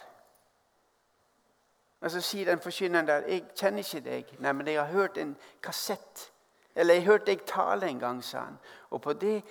Og 2.01 2.11
Så 2.11 2.21
sier 2.21 2.45
den 2.45 2.61
forkynneren 2.61 3.07
der, 3.07 3.23
'Jeg 3.27 3.45
kjenner 3.57 3.79
ikke 3.79 4.11
deg.' 4.11 4.37
'Nei, 4.39 4.53
men 4.53 4.67
jeg 4.67 4.81
har 4.81 4.93
hørt 4.93 5.19
en 5.19 5.37
kassett.' 5.63 6.33
'Eller 6.75 6.95
jeg 6.95 7.05
hørte 7.05 7.27
deg 7.27 7.45
tale 7.47 7.87
en 7.87 8.01
gang', 8.01 8.25
sa 8.25 8.39
han. 8.39 8.59
Og 8.91 9.03
på 9.03 9.13
det 9.13 9.43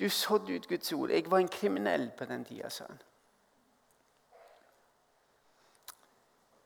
du 0.00 0.08
sådde 0.08 0.52
ut 0.52 0.68
Guds 0.68 0.92
ord. 0.92 1.10
Jeg 1.10 1.30
var 1.30 1.38
en 1.38 1.48
kriminell 1.48 2.10
på 2.18 2.24
den 2.24 2.44
tida, 2.44 2.68
sa 2.68 2.84
han. 2.88 2.98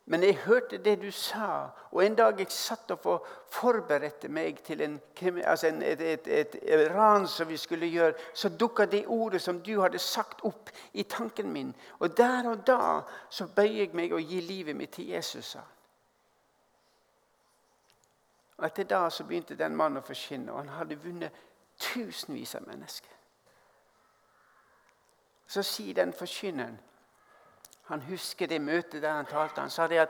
Men 0.07 0.23
jeg 0.23 0.35
hørte 0.35 0.77
det 0.77 1.01
du 1.01 1.11
sa, 1.11 1.69
og 1.91 2.05
en 2.05 2.15
dag 2.15 2.39
jeg 2.39 2.51
satt 2.53 2.91
og 2.93 3.25
forberedte 3.49 4.29
meg 4.29 4.59
til 4.63 4.81
en, 4.85 4.99
altså 5.43 5.67
en, 5.67 5.81
et, 5.81 6.01
et, 6.01 6.27
et, 6.27 6.57
et, 6.61 6.91
ran 6.93 7.25
som 7.27 7.49
vi 7.49 7.57
skulle 7.57 7.89
gjøre, 7.89 8.13
så 8.33 8.49
dukka 8.49 8.85
det 8.85 9.07
ordet 9.07 9.41
som 9.41 9.61
du 9.65 9.81
hadde 9.81 9.99
sagt, 9.99 10.43
opp 10.45 10.69
i 10.93 11.03
tanken 11.03 11.49
min. 11.51 11.73
Og 11.99 12.17
der 12.17 12.49
og 12.49 12.67
da 12.67 13.01
så 13.29 13.47
bøyer 13.47 13.79
jeg 13.79 13.97
meg 13.97 14.13
og 14.13 14.21
gir 14.21 14.45
livet 14.45 14.75
mitt 14.75 14.93
til 14.93 15.07
Jesus. 15.07 15.45
sa 15.45 15.65
Og 18.57 18.65
Etter 18.65 18.83
da 18.83 19.09
så 19.09 19.23
begynte 19.23 19.57
den 19.57 19.75
mannen 19.75 19.97
å 19.97 20.05
forsvinne, 20.05 20.51
og 20.51 20.59
han 20.59 20.69
hadde 20.77 21.01
vunnet 21.01 21.43
tusenvis 21.81 22.55
av 22.55 22.67
mennesker. 22.67 23.14
Så 25.47 25.63
sier 25.63 25.93
den 25.93 26.13
forkynneren 26.13 26.79
Han 27.85 28.01
husker 28.01 28.47
det 28.47 28.61
møtet 28.61 29.01
der 29.01 29.13
han 29.13 29.25
talte. 29.25 29.61
Han 29.61 29.69
sa 29.69 29.87
det 29.87 29.97
at 29.97 30.09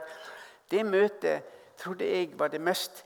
det 0.70 0.86
møtet 0.86 1.42
trodde 1.76 2.06
jeg 2.08 2.38
var 2.38 2.48
det 2.48 2.60
mest 2.60 3.04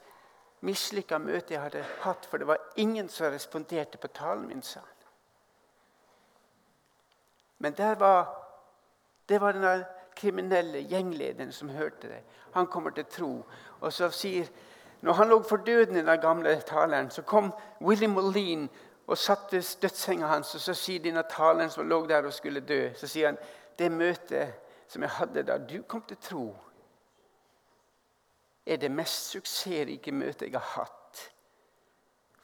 mislykka 0.61 1.19
møtet 1.19 1.51
jeg 1.51 1.63
hadde 1.63 1.85
hatt, 2.05 2.27
for 2.27 2.39
det 2.39 2.47
var 2.47 2.61
ingen 2.77 3.09
som 3.09 3.33
responderte 3.33 3.99
på 3.99 4.09
talen 4.15 4.47
min, 4.47 4.63
sa 4.63 4.81
han. 4.81 4.97
Men 7.59 7.73
der 7.73 7.95
var, 7.95 8.29
det 9.29 9.41
var 9.41 9.53
den 9.53 9.85
kriminelle 10.17 10.79
gjenglederen 10.79 11.53
som 11.53 11.69
hørte 11.69 12.09
det. 12.09 12.23
Han 12.53 12.67
kommer 12.67 12.91
til 12.91 13.05
tro. 13.05 13.45
Og 13.81 13.93
så 13.93 14.11
sier 14.11 14.47
når 15.01 15.13
han 15.13 15.29
lå 15.29 15.43
for 15.43 15.57
døden 15.57 15.95
den 15.95 16.21
gamle 16.21 16.61
taleren, 16.61 17.11
så 17.11 17.23
kom 17.23 17.53
William 17.81 18.11
Moline 18.11 18.69
og 19.11 19.19
satt 19.19 19.53
ved 19.53 19.77
dødssenga 19.83 20.27
hans, 20.27 20.55
og 20.55 20.61
så 20.61 20.75
sier 20.75 21.03
denne 21.03 21.25
Natalen 21.25 21.71
som 21.71 21.89
lå 21.89 22.05
der 22.07 22.29
og 22.29 22.33
skulle 22.33 22.61
dø, 22.63 22.93
så 22.95 23.09
sier 23.11 23.33
han 23.33 23.39
det 23.79 23.91
møtet 23.93 24.53
som 24.91 25.03
jeg 25.03 25.11
hadde 25.11 25.43
da 25.47 25.57
du 25.59 25.83
kom 25.83 26.03
til 26.07 26.19
tro, 26.23 26.45
er 28.67 28.77
det 28.77 28.91
mest 28.91 29.33
suksessrike 29.35 30.13
møtet 30.15 30.53
jeg 30.53 30.61
har 30.61 30.85
hatt. 30.85 31.25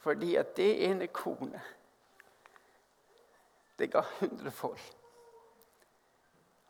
Fordi 0.03 0.35
at 0.35 0.55
det 0.57 0.69
ene 0.89 1.07
kornet, 1.07 1.61
det 3.79 3.91
ga 3.91 4.03
hundrefold. 4.19 4.79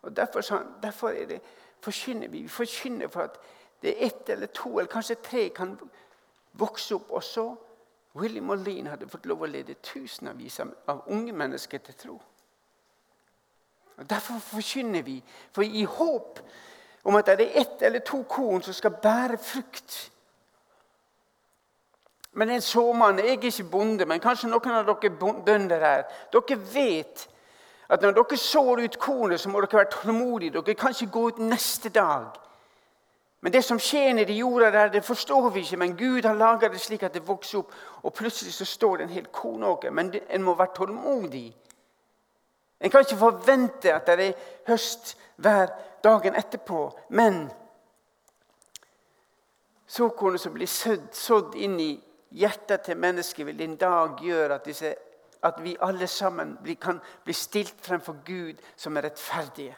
Og 0.02 0.16
derfor, 0.16 0.42
derfor 0.82 1.10
er 1.10 1.26
det, 1.26 1.42
forkynner 1.82 2.28
vi. 2.28 2.42
Vi 2.42 2.48
forkynner 2.48 3.08
for 3.08 3.22
at 3.22 3.40
det 3.82 3.96
er 3.96 4.06
ett 4.06 4.30
eller 4.30 4.48
to 4.48 4.78
eller 4.78 4.92
kanskje 4.92 5.16
tre 5.24 5.50
kan 5.50 5.78
vokse 6.54 6.96
opp 6.96 7.12
også 7.12 7.56
Willy 8.18 8.40
Molin 8.40 8.88
hadde 8.88 9.10
fått 9.10 9.26
lov 9.30 9.44
å 9.46 9.50
lede 9.52 9.78
tusenvis 9.84 10.60
av 10.62 11.06
unge 11.14 11.34
mennesker 11.34 11.84
til 11.86 11.98
tro. 11.98 12.18
Og 13.98 14.10
Derfor 14.10 14.40
forkynner 14.40 15.02
vi, 15.06 15.18
for 15.54 15.66
i 15.66 15.84
håp 15.84 16.40
om 17.08 17.16
at 17.16 17.26
det 17.26 17.48
er 17.48 17.62
ett 17.62 17.82
eller 17.82 18.04
to 18.06 18.24
korn 18.30 18.62
som 18.62 18.74
skal 18.74 18.98
bære 19.02 19.38
frukt. 19.42 20.12
Men 22.38 22.50
en 22.50 22.62
såmann 22.62 23.18
Jeg 23.18 23.38
er 23.38 23.44
ikke 23.44 23.72
bonde, 23.72 24.06
men 24.06 24.20
kanskje 24.20 24.50
noen 24.50 24.76
av 24.78 24.86
dere 24.86 25.34
bønder 25.46 25.82
her. 25.82 26.04
Dere 26.34 26.60
vet 26.74 27.28
At 27.90 28.02
når 28.02 28.12
dere 28.12 28.38
sår 28.38 28.82
ut 28.84 29.00
kornet, 29.00 29.40
så 29.40 29.50
må 29.50 29.62
dere 29.64 29.80
være 29.80 29.92
tålmodige. 29.92 30.60
Dere 30.60 30.76
kan 30.76 30.92
ikke 30.92 31.12
gå 31.12 31.22
ut 31.28 31.38
neste 31.40 31.90
dag. 31.90 32.36
Men 33.42 33.54
det 33.54 33.62
som 33.64 33.80
skjer 33.80 34.16
nedi 34.18 34.40
jorda 34.40 34.72
der, 34.74 34.90
det 34.90 35.06
forstår 35.06 35.50
vi 35.50 35.60
ikke. 35.60 35.78
Men 35.78 35.98
Gud 35.98 36.26
har 36.26 36.34
laga 36.36 36.70
det 36.74 36.82
slik 36.82 37.04
at 37.04 37.14
det 37.14 37.28
vokser 37.28 37.60
opp, 37.60 37.74
og 38.04 38.14
plutselig 38.14 38.54
så 38.54 38.66
står 38.66 38.98
det 38.98 39.04
en 39.04 39.14
hel 39.14 39.28
kornåker. 39.32 39.92
Men 39.94 40.14
en 40.30 40.44
må 40.44 40.56
være 40.58 40.74
tålmodig. 40.76 41.56
En 42.82 42.92
kan 42.92 43.06
ikke 43.06 43.18
forvente 43.18 43.94
at 43.94 44.08
det 44.08 44.28
er 44.28 44.34
høst 44.68 45.18
hver 45.36 45.70
dagen 46.04 46.36
etterpå. 46.36 47.00
Men 47.10 47.50
såkornet 49.88 50.42
som 50.42 50.54
blir 50.54 50.68
sådd, 50.68 51.08
sådd 51.14 51.56
inn 51.56 51.80
i 51.80 51.92
hjertet 52.32 52.82
til 52.82 52.98
mennesket, 52.98 53.46
vil 53.46 53.62
en 53.62 53.78
dag 53.78 54.18
gjøre 54.22 54.56
at, 54.56 54.66
disse, 54.66 54.96
at 55.44 55.62
vi 55.64 55.78
alle 55.82 56.08
sammen 56.08 56.58
blir, 56.64 56.76
kan 56.76 57.00
bli 57.24 57.34
stilt 57.34 57.78
fremfor 57.82 58.18
Gud 58.26 58.62
som 58.76 58.98
er 58.98 59.08
rettferdige. 59.10 59.78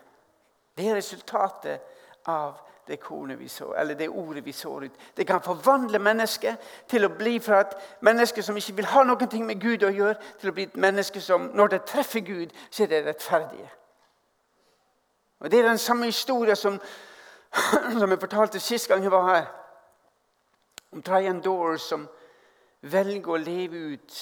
Det 0.77 0.87
er 0.87 0.95
resultatet 0.95 1.79
av 2.27 2.59
det 2.89 2.99
kornet 2.99 3.39
vi 3.39 3.47
så, 3.47 3.71
eller 3.73 3.93
det 3.95 4.09
ordet 4.09 4.45
vi 4.45 4.51
sår 4.51 4.83
ut. 4.83 4.91
Det 5.17 5.27
kan 5.27 5.41
forvandle 5.41 5.99
mennesket 5.99 6.57
til 6.89 7.05
å 7.05 7.11
bli 7.13 7.39
fra 7.39 7.61
et 7.61 7.75
menneske 8.01 8.43
som 8.43 8.57
ikke 8.57 8.75
vil 8.81 8.89
ha 8.91 9.03
noe 9.03 9.43
med 9.45 9.61
Gud 9.61 9.83
å 9.83 9.91
gjøre, 9.93 10.15
til 10.39 10.49
å 10.49 10.53
bli 10.53 10.65
et 10.67 10.77
menneske 10.77 11.21
som, 11.21 11.51
når 11.53 11.67
det 11.67 11.81
treffer 11.85 12.19
Gud, 12.19 12.55
så 12.71 12.83
er 12.83 12.87
det 12.87 13.05
rettferdige. 13.05 13.69
Og 15.39 15.51
Det 15.51 15.59
er 15.59 15.69
den 15.69 15.77
samme 15.77 16.05
historien 16.05 16.55
som, 16.55 16.79
som 17.99 18.09
jeg 18.09 18.19
fortalte 18.19 18.59
sist 18.59 18.87
gang 18.87 19.03
jeg 19.03 19.11
var 19.11 19.35
her. 19.35 19.45
Om 20.91 21.01
Trian 21.01 21.41
Doors 21.41 21.81
som 21.81 22.07
velger 22.81 23.31
å 23.31 23.37
leve 23.37 23.77
ut 23.93 24.15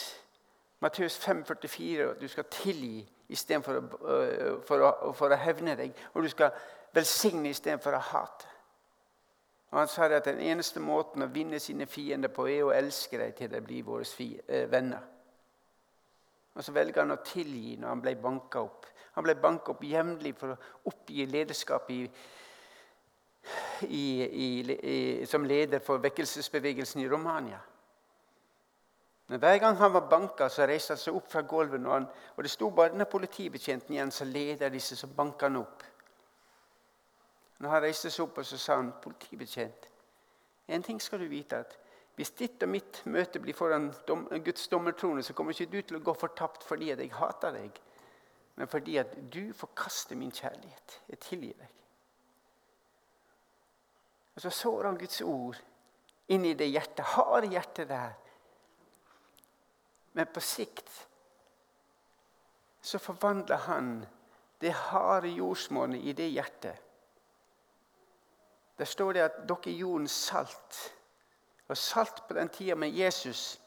Matteus 0.80 1.18
5,44, 1.18 2.12
at 2.12 2.22
du 2.22 2.28
skal 2.28 2.46
tilgi 2.52 3.08
istedenfor 3.30 3.80
å, 3.80 4.08
øh, 4.08 4.60
for 4.68 4.84
å, 4.84 5.14
for 5.14 5.34
å 5.34 5.40
hevne 5.40 5.76
deg. 5.76 5.96
Og 6.14 6.24
du 6.24 6.30
skal 6.30 6.52
velsigne 6.94 7.50
istedenfor 7.50 7.98
å 7.98 8.04
hate. 8.12 8.57
Og 9.72 9.80
Han 9.80 9.88
sa 9.88 10.06
at 10.06 10.26
den 10.26 10.40
eneste 10.40 10.80
måten 10.80 11.24
å 11.24 11.32
vinne 11.32 11.60
sine 11.60 11.86
fiender 11.86 12.32
på, 12.32 12.48
er 12.48 12.64
å 12.64 12.74
elske 12.76 13.20
dem 13.20 13.34
til 13.36 13.52
de 13.52 13.62
blir 13.62 13.84
våre 13.84 14.06
øh, 14.48 14.72
venner. 14.72 15.02
Og 16.56 16.64
Så 16.64 16.72
velger 16.72 17.02
han 17.02 17.12
å 17.12 17.24
tilgi 17.26 17.76
når 17.78 17.88
han 17.88 18.02
ble 18.02 18.16
banka 18.16 18.62
opp. 18.64 18.86
Han 19.14 19.26
ble 19.26 19.36
banka 19.36 19.72
opp 19.74 19.84
jevnlig 19.84 20.36
for 20.38 20.54
å 20.54 20.58
oppgi 20.90 21.26
lederskap 21.26 21.90
i, 21.92 22.04
i, 23.82 24.06
i, 24.24 25.26
som 25.26 25.46
leder 25.46 25.84
for 25.84 26.02
vekkelsesbevegelsen 26.02 27.02
i 27.02 27.10
Romania. 27.10 27.60
Men 29.28 29.40
Hver 29.40 29.58
gang 29.60 29.76
han 29.76 29.94
var 29.94 30.10
banka, 30.10 30.48
så 30.50 30.66
reiste 30.66 30.96
han 30.96 31.02
seg 31.02 31.16
opp 31.18 31.28
fra 31.32 31.44
gulvet. 31.44 31.86
Og, 31.86 32.08
og 32.36 32.44
det 32.44 32.52
sto 32.52 32.70
bare 32.72 32.94
denne 32.94 33.10
politibetjenten 33.12 33.94
igjen 33.94 34.12
som 34.16 34.32
leder 34.32 34.72
disse 34.72 34.96
som 34.96 35.12
banka 35.16 35.50
han 35.50 35.60
opp. 35.60 35.84
Når 37.60 37.70
han 37.70 37.82
reiste 37.82 38.12
seg 38.14 38.28
opp, 38.28 38.38
og 38.38 38.46
så 38.46 38.58
sa 38.58 38.76
han, 38.76 38.94
'Politibetjent, 39.02 39.90
en 40.68 40.84
ting 40.84 41.02
skal 41.02 41.20
du 41.20 41.26
vite.' 41.26 41.58
at 41.58 41.78
Hvis 42.16 42.32
ditt 42.32 42.64
og 42.64 42.70
mitt 42.70 43.02
møte 43.06 43.40
blir 43.40 43.54
foran 43.54 43.94
dom, 44.08 44.28
Guds 44.46 44.68
dommertrone, 44.68 45.24
så 45.24 45.34
kommer 45.34 45.52
ikke 45.52 45.72
du 45.72 45.82
til 45.82 45.98
å 45.98 46.04
gå 46.04 46.14
fortapt 46.14 46.64
fordi 46.64 46.90
at 46.92 47.00
jeg 47.00 47.14
hater 47.14 47.52
deg 47.52 47.82
men 48.58 48.68
fordi 48.68 48.98
at 48.98 49.34
du 49.34 49.54
forkaster 49.54 50.16
min 50.16 50.32
kjærlighet. 50.32 51.02
Jeg 51.10 51.20
tilgir 51.20 51.54
deg. 51.60 51.74
Og 54.36 54.42
Så 54.42 54.50
sår 54.50 54.86
han 54.86 54.98
Guds 54.98 55.22
ord 55.22 55.60
inn 56.34 56.46
i 56.46 56.56
det 56.58 56.72
hjertet, 56.72 57.06
harde 57.06 57.52
hjertet 57.54 57.90
der. 57.90 58.16
Men 60.14 60.34
på 60.34 60.42
sikt 60.42 60.90
så 62.82 62.98
forvandler 62.98 63.62
han 63.68 63.92
det 64.62 64.74
harde 64.90 65.30
jordsmonnet 65.38 66.02
i 66.02 66.18
det 66.18 66.32
hjertet. 66.32 66.82
Der 68.78 68.86
står 68.86 69.14
det 69.14 69.20
at 69.20 69.32
dere 69.50 69.74
er 69.74 69.78
jordens 69.78 70.12
salt. 70.12 70.94
Og 71.68 71.78
salt 71.78 72.28
på 72.28 72.34
den 72.34 72.50
tida 72.50 72.76
med 72.76 72.90
Jesus 72.90 73.60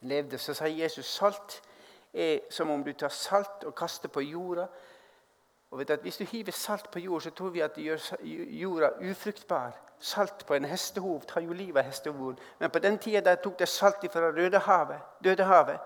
levde, 0.00 0.38
så 0.38 0.54
sa 0.54 0.64
Jesus 0.68 1.06
salt 1.06 1.62
er 2.14 2.38
som 2.50 2.70
om 2.70 2.84
du 2.84 2.92
tar 2.92 3.08
salt 3.08 3.64
og 3.64 3.74
kaster 3.74 4.08
på 4.08 4.20
jorda. 4.20 4.66
Og 5.70 5.78
vet 5.78 5.90
at 5.90 6.00
Hvis 6.00 6.16
du 6.16 6.24
hiver 6.24 6.52
salt 6.52 6.90
på 6.90 6.98
jord, 6.98 7.20
så 7.20 7.30
tror 7.30 7.48
vi 7.48 7.60
at 7.60 7.76
det 7.76 7.84
gjør 7.84 8.16
jorda 8.22 8.90
ufruktbar. 9.10 9.72
Salt 9.98 10.46
på 10.46 10.54
en 10.54 10.64
hestehov 10.64 11.22
tar 11.28 11.40
jo 11.40 11.52
livet 11.52 11.76
av 11.76 11.84
hestehoven. 11.84 12.38
Men 12.58 12.70
på 12.70 12.78
den 12.78 12.98
tida 12.98 13.34
tok 13.34 13.58
det 13.58 13.68
salt 13.68 14.12
fra 14.12 14.30
Rødehavet, 14.30 15.00
Dødehavet. 15.24 15.78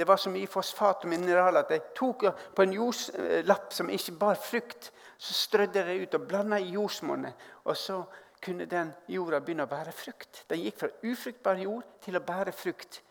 Det 0.00 0.06
var 0.08 0.16
så 0.16 0.30
mye 0.32 0.48
fosfat 0.48 1.02
og 1.04 1.10
mineraler 1.12 1.60
at 1.60 1.72
de 1.74 1.76
tok 1.92 2.22
på 2.56 2.64
en 2.64 2.70
jordlapp 2.72 3.74
som 3.76 3.90
ikke 3.92 4.14
bar 4.16 4.38
frukt. 4.40 4.86
Så 5.20 5.34
strødde 5.36 5.82
det 5.84 5.96
ut 6.00 6.14
og 6.16 6.22
blanda 6.28 6.56
i 6.56 6.70
jordsmonnet. 6.72 7.34
Og 7.68 7.76
så 7.76 7.98
kunne 8.40 8.64
den 8.64 8.94
jorda 9.12 9.42
begynne 9.44 9.66
å 9.66 9.68
bære 9.68 9.92
frukt. 9.92 10.46
Den 10.48 10.62
gikk 10.64 10.78
fra 10.80 10.88
ufruktbar 11.04 11.60
jord 11.60 11.84
til 12.00 12.16
å 12.16 12.22
bære 12.24 12.54
frukt. 12.56 13.02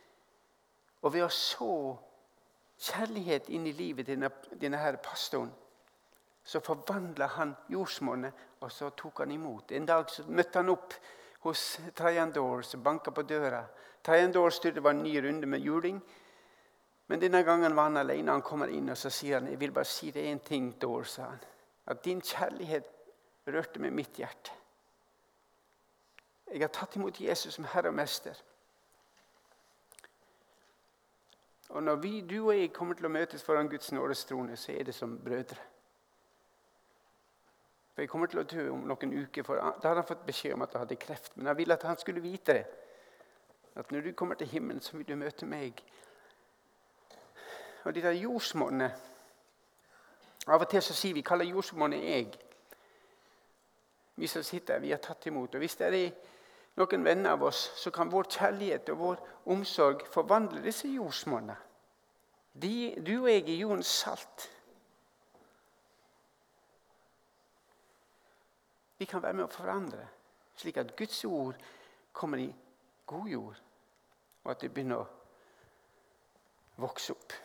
Og 1.05 1.13
ved 1.13 1.27
å 1.27 1.29
så 1.29 1.75
kjærlighet 2.81 3.51
inn 3.53 3.67
i 3.69 3.73
livet 3.77 4.07
til 4.07 4.17
denne, 4.17 4.31
denne 4.57 4.79
her 4.81 4.97
pastoren, 5.03 5.51
så 6.41 6.57
forvandla 6.65 7.27
han 7.35 7.51
jordsmonnet, 7.69 8.33
og 8.65 8.71
så 8.73 8.89
tok 8.97 9.21
han 9.21 9.35
imot. 9.35 9.75
En 9.77 9.85
dag 9.85 10.09
så 10.09 10.25
møtte 10.25 10.57
han 10.57 10.73
opp 10.73 10.95
hos 11.45 11.75
Trajan 11.93 12.33
som 12.63 12.81
banka 12.81 13.11
på 13.11 13.21
døra. 13.29 13.61
Trajan 14.01 14.33
styrte 14.51 14.81
var 14.81 14.97
en 14.97 15.03
ny 15.03 15.21
runde 15.21 15.45
med 15.45 15.61
juling. 15.61 16.01
Men 17.09 17.21
denne 17.21 17.41
gangen 17.43 17.75
var 17.75 17.89
han 17.89 17.97
alene. 17.97 18.31
Han 18.31 18.45
kommer 18.45 18.69
inn 18.69 18.91
og 18.93 18.97
så 18.97 19.09
sier 19.09 19.39
han, 19.39 19.49
jeg 19.49 19.59
vil 19.59 19.73
bare 19.73 19.89
si 19.89 20.11
det 20.13 20.27
én 20.29 20.41
ting, 20.45 20.69
Dår', 20.81 21.07
sa 21.09 21.23
han. 21.31 21.39
At 21.89 22.03
din 22.05 22.21
kjærlighet 22.21 22.85
rørte 23.47 23.79
med 23.79 23.91
mitt 23.91 24.17
hjerte. 24.17 24.51
Jeg 26.51 26.61
har 26.61 26.71
tatt 26.73 26.95
imot 26.95 27.21
Jesus 27.21 27.53
som 27.53 27.65
Herre 27.65 27.89
og 27.89 27.97
Mester. 27.97 28.37
Og 31.69 31.83
når 31.83 31.95
vi, 31.95 32.21
du 32.21 32.47
og 32.47 32.57
jeg 32.57 32.73
kommer 32.73 32.97
til 32.97 33.05
å 33.05 33.13
møtes 33.13 33.43
foran 33.45 33.69
Guds 33.69 33.91
nådes 33.91 34.25
trone, 34.25 34.57
så 34.57 34.71
er 34.71 34.83
det 34.83 34.95
som 34.95 35.17
brødre. 35.17 35.57
For 37.93 38.01
Jeg 38.01 38.09
kommer 38.09 38.27
til 38.27 38.39
å 38.39 38.43
dø 38.43 38.69
om 38.73 38.85
noen 38.89 39.13
uker. 39.13 39.43
for 39.43 39.55
Da 39.55 39.89
hadde 39.89 40.01
han 40.01 40.07
fått 40.07 40.25
beskjed 40.25 40.53
om 40.53 40.61
at 40.61 40.73
jeg 40.73 40.79
hadde 40.79 40.95
kreft. 40.95 41.37
Men 41.37 41.47
jeg 41.47 41.57
ville 41.57 41.73
at 41.73 41.83
han 41.83 41.97
skulle 41.97 42.21
vite 42.21 42.53
det. 42.53 42.65
At 43.75 43.91
når 43.91 44.01
du 44.01 44.11
kommer 44.13 44.35
til 44.35 44.47
himmelen, 44.47 44.81
så 44.81 44.97
vil 44.97 45.07
du 45.07 45.15
møte 45.15 45.45
meg. 45.45 45.83
Og 47.83 47.95
de 47.95 48.01
der 48.01 48.17
jordsmonnene 48.19 48.91
Av 50.49 50.63
og 50.63 50.69
til 50.71 50.81
så 50.81 50.95
sier 50.97 51.13
vi 51.13 51.21
kaller 51.21 51.45
jordsmonnet 51.45 52.03
jeg. 52.03 52.29
Vi 54.15 54.27
som 54.27 54.43
sitter 54.43 54.79
vi 54.81 54.89
har 54.91 55.01
tatt 55.03 55.27
imot. 55.29 55.53
Og 55.53 55.61
hvis 55.61 55.75
det 55.77 55.87
er 55.87 56.13
noen 56.79 57.03
venner 57.05 57.35
av 57.35 57.43
oss, 57.45 57.59
så 57.77 57.91
kan 57.93 58.09
vår 58.09 58.29
kjærlighet 58.33 58.89
og 58.93 59.01
vår 59.03 59.19
omsorg 59.53 60.05
forvandle 60.09 60.63
disse 60.63 60.89
jordsmonnene. 60.89 61.57
Du 62.55 63.13
og 63.21 63.29
jeg 63.29 63.43
er 63.43 63.59
jordens 63.59 63.91
salt. 64.01 64.47
Vi 68.99 69.05
kan 69.07 69.21
være 69.23 69.37
med 69.37 69.45
å 69.45 69.53
forandre, 69.53 70.07
slik 70.59 70.79
at 70.81 70.95
Guds 70.97 71.21
ord 71.25 71.55
kommer 72.11 72.41
i 72.41 72.49
god 73.07 73.29
jord, 73.31 73.61
og 74.43 74.51
at 74.51 74.65
det 74.65 74.73
begynner 74.73 74.99
å 74.99 75.07
vokse 76.83 77.15
opp. 77.15 77.37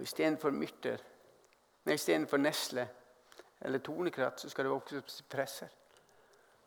Og 0.00 0.04
Istedenfor 0.04 0.50
myrter, 0.50 0.96
nei, 1.84 1.94
istedenfor 1.94 2.40
nesle 2.40 2.86
eller 3.60 3.82
tornekratt, 3.84 4.40
så 4.40 4.48
skal 4.48 4.64
det 4.64 4.70
vokse 4.72 4.96
opp 4.96 5.10
presser. 5.28 5.68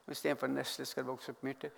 Og 0.06 0.12
Istedenfor 0.14 0.52
nesle 0.54 0.86
skal 0.86 1.02
det 1.02 1.10
vokse 1.10 1.34
opp 1.34 1.40
myrter. 1.42 1.72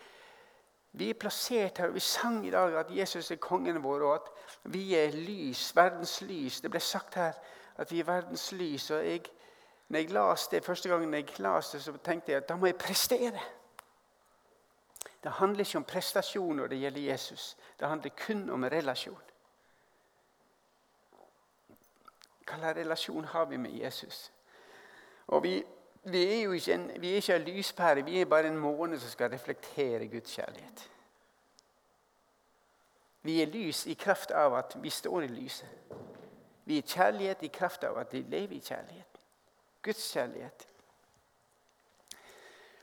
Vi 0.91 1.07
er 1.09 1.19
plassert 1.19 1.77
her, 1.77 1.87
og 1.87 1.95
vi 1.95 2.03
sang 2.03 2.41
i 2.47 2.51
dag 2.51 2.75
at 2.75 2.91
Jesus 2.91 3.31
er 3.31 3.39
kongen 3.39 3.79
vår, 3.83 4.03
og 4.03 4.15
at 4.15 4.27
vi 4.73 4.97
er 4.99 5.15
lys, 5.15 5.69
verdens 5.75 6.17
lys. 6.27 6.59
Det 6.61 6.71
ble 6.73 6.81
sagt 6.83 7.15
her 7.15 7.39
at 7.77 7.91
vi 7.91 8.01
er 8.03 8.09
verdens 8.09 8.51
lys. 8.51 8.89
og 8.91 9.07
jeg, 9.07 9.21
når 9.87 9.99
jeg 9.99 10.11
las 10.11 10.47
det 10.47 10.65
Første 10.65 10.89
gangen 10.89 11.13
jeg 11.13 11.39
las 11.39 11.69
det, 11.71 11.81
så 11.83 11.93
tenkte 12.03 12.31
jeg 12.31 12.41
at 12.41 12.49
da 12.49 12.55
må 12.55 12.65
jeg 12.65 12.75
prestere. 12.75 13.39
Det 15.23 15.31
handler 15.31 15.59
ikke 15.59 15.77
om 15.77 15.87
prestasjon 15.87 16.55
når 16.55 16.67
det 16.67 16.79
gjelder 16.79 17.01
Jesus. 17.01 17.57
Det 17.79 17.87
handler 17.87 18.11
kun 18.25 18.49
om 18.49 18.63
relasjon. 18.63 19.21
Hva 22.45 22.57
slags 22.57 22.77
relasjon 22.77 23.25
har 23.25 23.45
vi 23.45 23.57
med 23.57 23.71
Jesus? 23.71 24.31
Og 25.27 25.43
vi 25.43 25.63
vi 26.07 26.37
er 26.37 26.41
jo 26.41 26.51
ikke 26.51 26.73
en, 26.73 26.91
vi 27.01 27.17
en 27.17 27.41
lyspære, 27.41 28.05
vi 28.05 28.21
er 28.21 28.25
bare 28.25 28.47
en 28.47 28.57
måne 28.57 28.99
som 28.99 29.09
skal 29.09 29.29
reflektere 29.29 30.07
Guds 30.07 30.35
kjærlighet. 30.35 30.91
Vi 33.21 33.41
er 33.41 33.45
lys 33.45 33.85
i 33.85 33.93
kraft 33.93 34.31
av 34.31 34.53
at 34.55 34.75
vi 34.81 34.89
står 34.89 35.21
i 35.21 35.27
lyset. 35.27 35.67
Vi 36.65 36.77
er 36.77 36.81
kjærlighet 36.81 37.43
i 37.43 37.47
kraft 37.47 37.83
av 37.83 37.97
at 37.97 38.13
vi 38.13 38.21
lever 38.21 38.53
i 38.53 38.59
kjærlighet. 38.59 39.19
Guds 39.81 40.11
kjærlighet. 40.13 40.67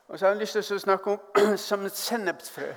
Og 0.08 0.18
så 0.18 0.26
har 0.26 0.34
jeg 0.34 0.40
lyst 0.40 0.58
til 0.58 0.76
å 0.76 0.78
snakke 0.78 1.10
om 1.10 1.56
som 1.68 1.86
et 1.86 1.96
sennepsfrø. 1.96 2.72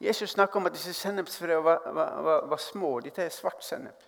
Jesus 0.00 0.30
snakker 0.30 0.60
om 0.60 0.66
at 0.66 0.78
disse 0.78 0.94
sennepsfrøene 0.94 1.64
var, 1.64 1.90
var, 1.90 2.22
var, 2.22 2.46
var, 2.46 2.56
små. 2.56 3.00
Dette 3.00 3.22
er 3.22 3.34
svart 3.34 3.64
sennep. 3.64 4.07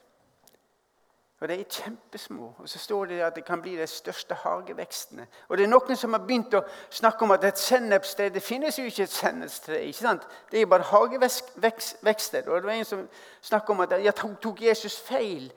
Og 1.40 1.48
de 1.48 1.55
er 1.55 1.64
kjempesmå. 1.64 2.55
Og 2.59 2.68
så 2.68 2.79
står 2.79 3.05
det 3.05 3.20
at 3.20 3.37
det 3.37 3.44
kan 3.44 3.62
bli 3.62 3.76
de 3.76 3.87
største 3.87 4.35
hagevekstene. 4.35 5.26
Og 5.48 5.57
det 5.57 5.64
er 5.64 5.70
noen 5.72 5.96
som 5.96 6.12
har 6.12 6.20
begynt 6.20 6.55
å 6.55 6.61
snakke 6.90 7.24
om 7.24 7.33
at 7.33 7.44
et 7.48 7.59
sennepstre 7.59 8.29
Det 8.29 8.42
finnes 8.42 8.79
jo 8.79 8.85
ikke 8.85 9.03
et 9.03 9.14
sennepstre. 9.14 9.81
ikke 9.83 9.98
sant? 9.98 10.26
Det 10.50 10.59
er 10.59 10.66
jo 10.66 10.72
bare 10.74 10.83
hagevekster. 10.83 12.48
Og 12.48 12.61
det 12.61 12.68
var 12.68 12.72
en 12.72 12.85
som 12.85 13.09
snakket 13.40 13.70
om 13.70 13.81
at 13.81 13.96
jeg 14.05 14.14
tok 14.14 14.62
Jesus 14.62 15.00
feil. 15.00 15.53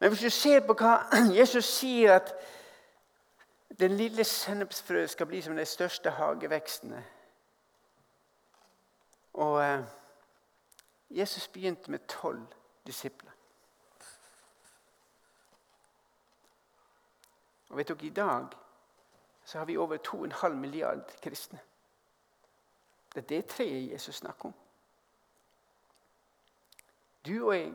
Men 0.00 0.08
hvis 0.08 0.20
du 0.20 0.30
ser 0.30 0.60
på 0.66 0.74
hva 0.74 1.06
Jesus 1.40 1.64
sier, 1.64 2.18
at 2.18 2.34
den 3.80 3.96
lille 3.96 4.24
sennepsfrøet 4.24 5.10
skal 5.10 5.26
bli 5.26 5.42
som 5.42 5.56
de 5.56 5.64
største 5.64 6.10
hagevekstene 6.10 7.04
Og 9.32 9.62
eh, 9.64 9.84
Jesus 11.10 11.48
begynte 11.48 11.90
med 11.90 11.98
tolv 12.08 12.46
disipler. 12.86 13.39
Og 17.70 17.76
vet 17.76 17.88
dere, 17.88 18.06
I 18.06 18.10
dag 18.10 18.46
så 19.44 19.58
har 19.58 19.64
vi 19.64 19.76
over 19.76 19.96
2,5 19.96 20.48
milliard 20.48 21.20
kristne. 21.22 21.58
Det 23.14 23.22
er 23.24 23.28
det 23.28 23.46
treet 23.46 23.92
Jesus 23.92 24.14
snakker 24.14 24.44
om. 24.44 24.54
Du 27.26 27.46
og 27.46 27.56
jeg. 27.56 27.72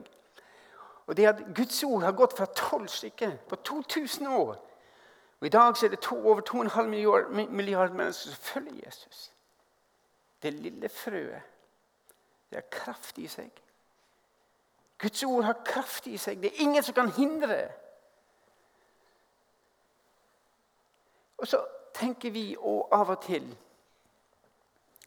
Og 1.05 1.17
det 1.17 1.25
at 1.25 1.43
Guds 1.55 1.83
ord 1.83 2.03
har 2.03 2.11
gått 2.11 2.37
fra 2.37 2.45
tolv 2.45 2.87
stykker 2.87 3.37
på 3.49 3.55
2000 3.55 4.27
år 4.27 4.55
og 5.39 5.47
I 5.47 5.49
dag 5.49 5.77
så 5.77 5.85
er 5.85 5.89
det 5.89 5.99
to, 5.99 6.27
over 6.27 6.41
2,5 6.41 6.81
milliard, 6.81 7.31
milliard 7.49 7.91
mennesker 7.91 8.31
som 8.31 8.41
følger 8.41 8.85
Jesus. 8.85 9.33
Det 10.41 10.53
lille 10.53 10.89
frøet 10.89 11.41
det 12.49 12.55
har 12.55 12.69
kraft 12.71 13.17
i 13.17 13.27
seg. 13.27 13.51
Guds 14.97 15.23
ord 15.23 15.43
har 15.43 15.57
kraft 15.65 16.07
i 16.07 16.17
seg. 16.17 16.41
Det 16.41 16.51
er 16.53 16.61
ingen 16.63 16.83
som 16.83 16.95
kan 16.95 17.09
hindre 17.11 17.47
det. 17.47 17.71
Og 21.37 21.47
så 21.47 21.61
tenker 21.93 22.31
vi 22.31 22.55
og 22.59 22.93
av 22.93 23.09
og 23.15 23.21
til 23.23 23.45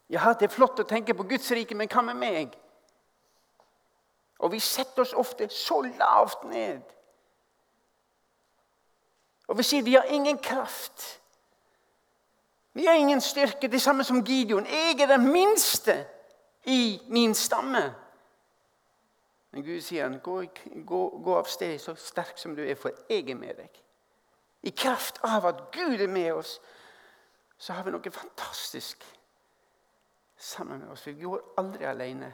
Ja, 0.08 0.32
det 0.32 0.48
er 0.48 0.54
flott 0.54 0.80
å 0.80 0.88
tenke 0.88 1.12
på 1.14 1.26
Guds 1.28 1.50
rike, 1.52 1.74
men 1.76 1.88
hva 1.92 2.00
med 2.00 2.16
meg? 2.16 2.54
Og 4.38 4.52
vi 4.54 4.60
setter 4.62 5.02
oss 5.02 5.12
ofte 5.12 5.50
så 5.52 5.82
lavt 5.82 6.46
ned. 6.48 6.80
Og 9.48 9.58
vi 9.58 9.66
sier 9.68 9.84
vi 9.84 9.98
har 9.98 10.08
ingen 10.08 10.38
kraft. 10.38 11.20
Vi 12.72 12.86
har 12.86 12.94
ingen 12.94 13.20
styrke. 13.20 13.68
Det 13.68 13.82
samme 13.82 14.04
som 14.04 14.24
Gideon. 14.24 14.66
Jeg 14.66 15.00
er 15.00 15.06
den 15.06 15.32
minste 15.32 16.06
i 16.64 17.02
min 17.08 17.34
stamme. 17.34 17.94
Men 19.50 19.64
Gud 19.64 19.80
sier 19.80 20.04
han, 20.04 20.20
gå, 20.20 20.44
gå, 20.86 21.02
gå 21.24 21.36
av 21.36 21.48
sted 21.48 21.78
så 21.80 21.94
sterk 21.98 22.38
som 22.38 22.56
du 22.56 22.62
er, 22.62 22.76
for 22.76 22.92
jeg 23.08 23.30
er 23.30 23.38
med 23.38 23.56
deg. 23.58 23.80
I 24.62 24.70
kraft 24.70 25.18
av 25.22 25.46
at 25.46 25.70
Gud 25.72 26.00
er 26.00 26.08
med 26.08 26.32
oss, 26.32 26.60
så 27.58 27.72
har 27.72 27.84
vi 27.84 27.94
noe 27.94 28.10
fantastisk 28.10 29.04
sammen 30.36 30.80
med 30.80 30.90
oss. 30.90 31.06
Vi 31.06 31.14
går 31.22 31.54
aldri 31.58 31.84
alene. 31.84 32.32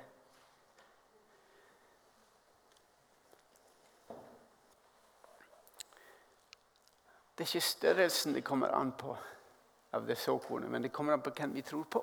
Det 7.34 7.42
er 7.42 7.50
ikke 7.50 7.60
størrelsen 7.60 8.34
det 8.34 8.44
kommer 8.44 8.68
an 8.68 8.92
på 8.92 9.16
av 9.94 10.06
det 10.06 10.18
såkornet, 10.18 10.70
men 10.70 10.82
det 10.82 10.92
kommer 10.92 11.12
an 11.12 11.22
på 11.22 11.30
hvem 11.30 11.54
vi 11.54 11.62
tror 11.62 11.84
på. 11.84 12.02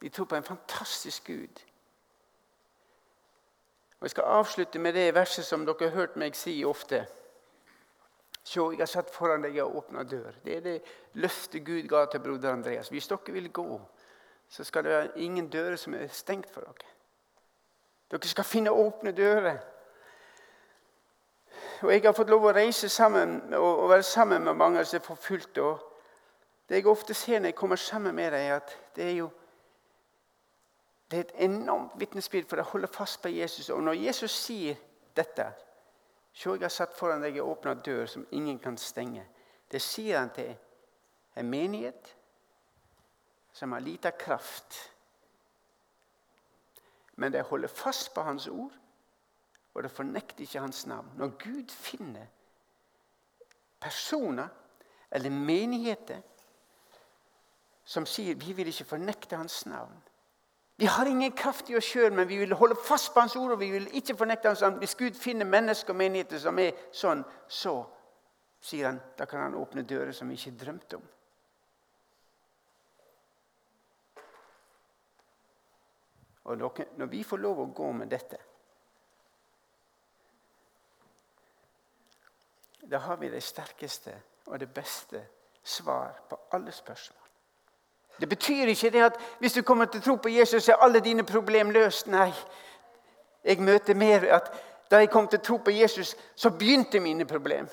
Vi 0.00 0.08
tror 0.08 0.24
på 0.24 0.36
en 0.36 0.44
fantastisk 0.44 1.26
Gud. 1.26 1.64
Og 3.98 4.02
Jeg 4.02 4.10
skal 4.10 4.24
avslutte 4.24 4.78
med 4.78 4.92
det 4.94 5.14
verset 5.14 5.44
som 5.44 5.66
dere 5.66 5.88
har 5.88 5.96
hørt 5.96 6.16
meg 6.16 6.36
si 6.36 6.64
ofte. 6.64 7.06
Se, 8.48 8.60
jeg 8.60 8.80
har 8.80 8.88
satt 8.88 9.10
foran 9.12 9.42
deg 9.44 9.58
og 9.60 9.74
åpna 9.82 10.06
dør. 10.08 10.36
Det 10.44 10.54
er 10.56 10.60
det 10.64 10.76
løftet 11.20 11.66
Gud 11.66 11.88
ga 11.88 12.06
til 12.08 12.22
broder 12.24 12.54
Andreas. 12.54 12.88
Hvis 12.88 13.08
dere 13.10 13.34
vil 13.34 13.50
gå, 13.52 13.80
så 14.48 14.64
skal 14.64 14.84
det 14.84 14.92
være 14.92 15.18
ingen 15.20 15.50
dører 15.52 15.76
som 15.76 15.94
er 15.94 16.08
stengt 16.08 16.48
for 16.48 16.64
dere. 16.64 16.94
Dere 18.08 18.30
skal 18.30 18.48
finne 18.48 18.72
åpne 18.72 19.12
dører. 19.12 19.58
Og 21.82 21.92
Jeg 21.92 22.02
har 22.02 22.16
fått 22.16 22.30
lov 22.32 22.48
å 22.48 22.54
reise 22.56 22.88
sammen 22.88 23.54
og, 23.54 23.84
være 23.90 24.02
sammen 24.02 24.44
med 24.44 24.56
mange 24.56 24.84
som 24.84 24.96
er 24.96 25.04
forfulgte. 25.04 25.68
Det 26.68 26.80
jeg 26.80 26.88
ofte 26.88 27.14
ser 27.14 27.40
når 27.40 27.52
jeg 27.52 27.60
kommer 27.60 27.76
sammen 27.76 28.14
med 28.14 28.32
dem, 28.32 28.56
at 28.56 28.72
det 28.96 29.04
er 29.04 29.16
jo 29.20 29.30
det 31.10 31.16
er 31.16 31.20
et 31.20 31.38
enormt 31.48 32.00
vitnesbyrd 32.00 32.48
for 32.48 32.60
å 32.60 32.70
holde 32.72 32.88
fast 32.92 33.22
på 33.22 33.28
Jesus. 33.32 33.70
Og 33.70 33.80
når 33.82 33.92
Jesus 33.92 34.32
sier 34.32 34.76
dette 35.16 35.46
Se, 36.38 36.52
jeg 36.54 36.62
har 36.62 36.70
satt 36.70 36.94
foran 36.94 37.24
deg 37.24 37.40
en 37.40 37.50
åpna 37.50 37.72
dør 37.74 38.04
som 38.06 38.26
ingen 38.30 38.60
kan 38.62 38.76
stenge. 38.78 39.24
Det 39.66 39.80
sier 39.82 40.20
han 40.20 40.30
til 40.30 40.52
en 41.34 41.48
menighet 41.50 42.12
som 43.52 43.74
har 43.74 43.82
lite 43.82 44.12
kraft. 44.14 44.76
Men 47.18 47.34
de 47.34 47.42
holder 47.42 47.68
fast 47.68 48.12
på 48.14 48.22
hans 48.22 48.46
ord, 48.46 48.76
og 49.74 49.82
de 49.82 49.90
fornekter 49.90 50.44
ikke 50.46 50.62
hans 50.62 50.84
navn. 50.86 51.10
Når 51.18 51.34
Gud 51.42 51.74
finner 51.74 52.30
personer 53.82 54.48
eller 55.10 55.34
menigheter 55.34 56.22
som 57.88 58.06
sier 58.06 58.38
vi 58.38 58.54
vil 58.54 58.70
ikke 58.70 58.92
fornekte 58.94 59.40
hans 59.40 59.64
navn, 59.66 59.98
vi 60.78 60.86
har 60.86 61.06
ingen 61.06 61.32
kraft 61.32 61.70
i 61.70 61.76
oss 61.76 61.88
sjøl, 61.90 62.12
men 62.14 62.28
vi 62.28 62.36
vil 62.38 62.54
holde 62.54 62.76
fast 62.78 63.10
på 63.14 63.20
Hans 63.20 63.36
ord. 63.36 63.50
og 63.50 63.60
vi 63.60 63.70
vil 63.70 63.88
ikke 63.98 64.14
fornekte 64.16 64.48
hans 64.48 64.62
ord. 64.62 64.78
Hvis 64.78 64.94
Gud 64.94 65.14
finner 65.18 65.44
mennesker 65.44 65.90
og 65.90 65.96
menigheter 65.98 66.38
som 66.38 66.58
er 66.62 66.76
sånn, 66.94 67.24
så 67.48 67.80
sier 68.60 68.86
han, 68.86 69.00
da 69.18 69.26
kan 69.26 69.42
han 69.42 69.56
åpne 69.58 69.82
dører 69.82 70.12
som 70.14 70.30
vi 70.30 70.38
ikke 70.38 70.54
drømte 70.60 71.00
om. 71.00 71.08
Og 76.44 76.56
når 76.96 77.10
vi 77.10 77.24
får 77.26 77.42
lov 77.42 77.58
å 77.64 77.72
gå 77.74 77.92
med 77.92 78.14
dette 78.14 78.38
Da 82.88 83.02
har 83.04 83.18
vi 83.20 83.28
det 83.28 83.42
sterkeste 83.42 84.14
og 84.46 84.60
det 84.62 84.70
beste 84.72 85.26
svar 85.60 86.22
på 86.30 86.38
alle 86.56 86.72
spørsmål. 86.72 87.17
Det 88.20 88.28
betyr 88.28 88.66
ikke 88.66 88.90
det 88.90 89.02
at 89.02 89.18
hvis 89.38 89.52
du 89.52 89.62
kommer 89.62 89.86
til 89.86 90.00
å 90.00 90.04
tro 90.04 90.16
på 90.16 90.32
Jesus, 90.32 90.68
er 90.68 90.82
alle 90.82 91.00
dine 91.00 91.24
problemer 91.26 91.72
løst. 91.72 92.06
Nei. 92.10 92.32
Jeg 93.44 93.62
møter 93.62 93.94
mer 93.94 94.26
at 94.34 94.50
da 94.90 94.98
jeg 95.02 95.10
kom 95.12 95.28
til 95.28 95.38
å 95.38 95.44
tro 95.44 95.58
på 95.62 95.70
Jesus, 95.70 96.16
så 96.34 96.50
begynte 96.50 97.00
mine 97.00 97.26
problemer. 97.28 97.72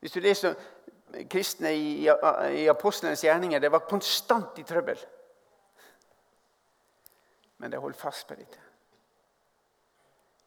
Hvis 0.00 0.12
du 0.12 0.20
leser 0.20 0.54
kristne 1.30 1.74
i, 1.74 2.08
i 2.62 2.68
apostlenes 2.70 3.24
gjerninger, 3.24 3.60
det 3.60 3.70
var 3.72 3.84
konstant 3.88 4.58
i 4.58 4.64
trøbbel. 4.66 4.98
Men 7.58 7.70
de 7.70 7.78
holdt 7.78 8.00
fast 8.00 8.26
på 8.26 8.34
dette. 8.34 8.58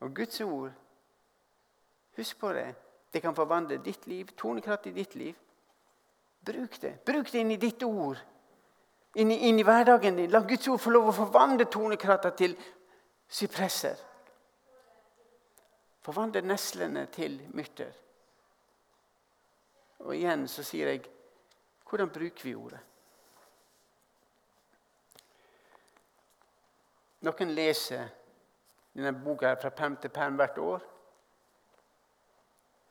Og 0.03 0.15
Guds 0.15 0.41
ord, 0.41 0.71
husk 2.17 2.39
på 2.39 2.51
det, 2.53 2.67
det 3.13 3.21
kan 3.23 3.35
forvandle 3.35 3.77
ditt 3.83 4.07
liv, 4.07 4.33
tonekratt 4.37 4.89
i 4.89 4.95
ditt 4.95 5.15
liv. 5.15 5.35
Bruk 6.45 6.79
det. 6.81 6.93
Bruk 7.05 7.31
det 7.31 7.41
inn 7.41 7.51
i 7.51 7.57
ditt 7.61 7.83
ord. 7.83 8.19
Inn 9.15 9.31
i, 9.31 9.37
inn 9.47 9.59
i 9.59 9.63
hverdagen 9.65 10.17
din. 10.19 10.31
La 10.31 10.43
Guds 10.45 10.67
ord 10.67 10.81
få 10.83 10.91
lov 10.93 11.09
å 11.09 11.15
forvandle 11.15 11.65
tornekratta 11.71 12.33
til 12.37 12.55
sypresser. 13.31 13.95
Forvandle 16.05 16.43
neslene 16.45 17.07
til 17.13 17.39
myrter. 17.57 17.93
Og 20.05 20.13
igjen 20.13 20.45
så 20.51 20.65
sier 20.65 20.91
jeg 20.93 21.07
hvordan 21.85 22.11
bruker 22.13 22.45
vi 22.45 22.53
ordet? 22.57 22.81
Noen 27.25 27.53
leser 27.57 28.09
denne 28.93 29.13
boka 29.17 29.55
fra 29.57 29.71
perm 29.73 29.95
til 30.01 30.13
perm 30.13 30.37
hvert 30.37 30.59
år. 30.61 30.83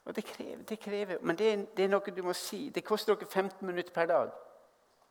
Og 0.05 0.17
det 0.17 0.25
krever, 0.25 0.63
det 0.69 0.81
krever. 0.81 1.19
Men 1.21 1.37
det 1.37 1.53
er, 1.53 1.63
det 1.77 1.85
er, 1.85 1.93
noe 1.93 2.17
du 2.17 2.23
må 2.23 2.35
si. 2.37 2.69
Det 2.75 2.85
koster 2.85 3.15
dere 3.15 3.31
15 3.31 3.67
minutter 3.67 3.93
per 3.93 4.11
dag. 4.11 4.33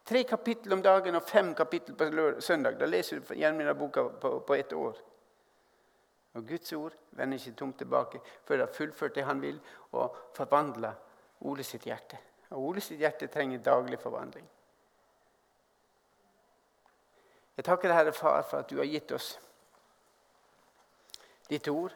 Tre 0.05 0.23
kapittel 0.27 0.73
om 0.73 0.83
dagen 0.83 1.15
og 1.15 1.23
fem 1.23 1.53
kapittel 1.55 1.95
på 1.95 2.09
søndag. 2.39 2.77
Da 2.79 2.85
leser 2.85 3.19
du 3.19 3.33
gjerne 3.33 3.73
boka 3.73 4.03
på, 4.21 4.39
på 4.47 4.55
ett 4.55 4.73
år. 4.73 4.99
Og 6.33 6.47
Guds 6.47 6.73
ord 6.73 6.93
vender 7.11 7.37
ikke 7.37 7.57
tomt 7.57 7.77
tilbake 7.77 8.19
før 8.45 8.57
det 8.57 8.65
har 8.67 8.73
fullført 8.73 9.15
det 9.15 9.23
han 9.23 9.41
vil, 9.41 9.59
og 9.91 10.15
forvandla 10.35 10.93
Ole 11.45 11.63
sitt 11.63 11.85
hjerte. 11.85 12.17
Og 12.49 12.69
Ole 12.69 12.81
sitt 12.81 12.99
hjerte 12.99 13.27
trenger 13.27 13.59
daglig 13.59 13.99
forvandling. 13.99 14.45
Jeg 17.57 17.65
takker 17.65 17.89
deg, 17.89 17.97
Herre 17.97 18.13
Far, 18.13 18.41
for 18.49 18.63
at 18.63 18.69
du 18.69 18.79
har 18.79 18.89
gitt 18.89 19.11
oss 19.13 19.35
ditt 21.49 21.67
ord. 21.69 21.93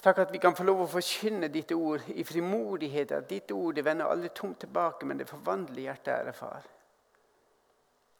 Takk 0.00 0.18
at 0.18 0.32
vi 0.32 0.40
kan 0.40 0.56
få 0.56 0.64
lov 0.64 0.86
å 0.86 0.88
forkynne 0.88 1.50
ditt 1.52 1.72
ord 1.76 2.06
i 2.14 2.24
frimodighet. 2.24 3.12
At 3.12 3.28
ditt 3.28 3.52
ord 3.52 3.76
det 3.76 3.84
vender 3.84 4.08
aldri 4.08 4.30
tomt 4.34 4.62
tilbake, 4.64 5.06
men 5.06 5.20
det 5.20 5.28
forvandler 5.28 5.90
hjertet, 5.90 6.14
ære 6.14 6.32
far. 6.36 6.68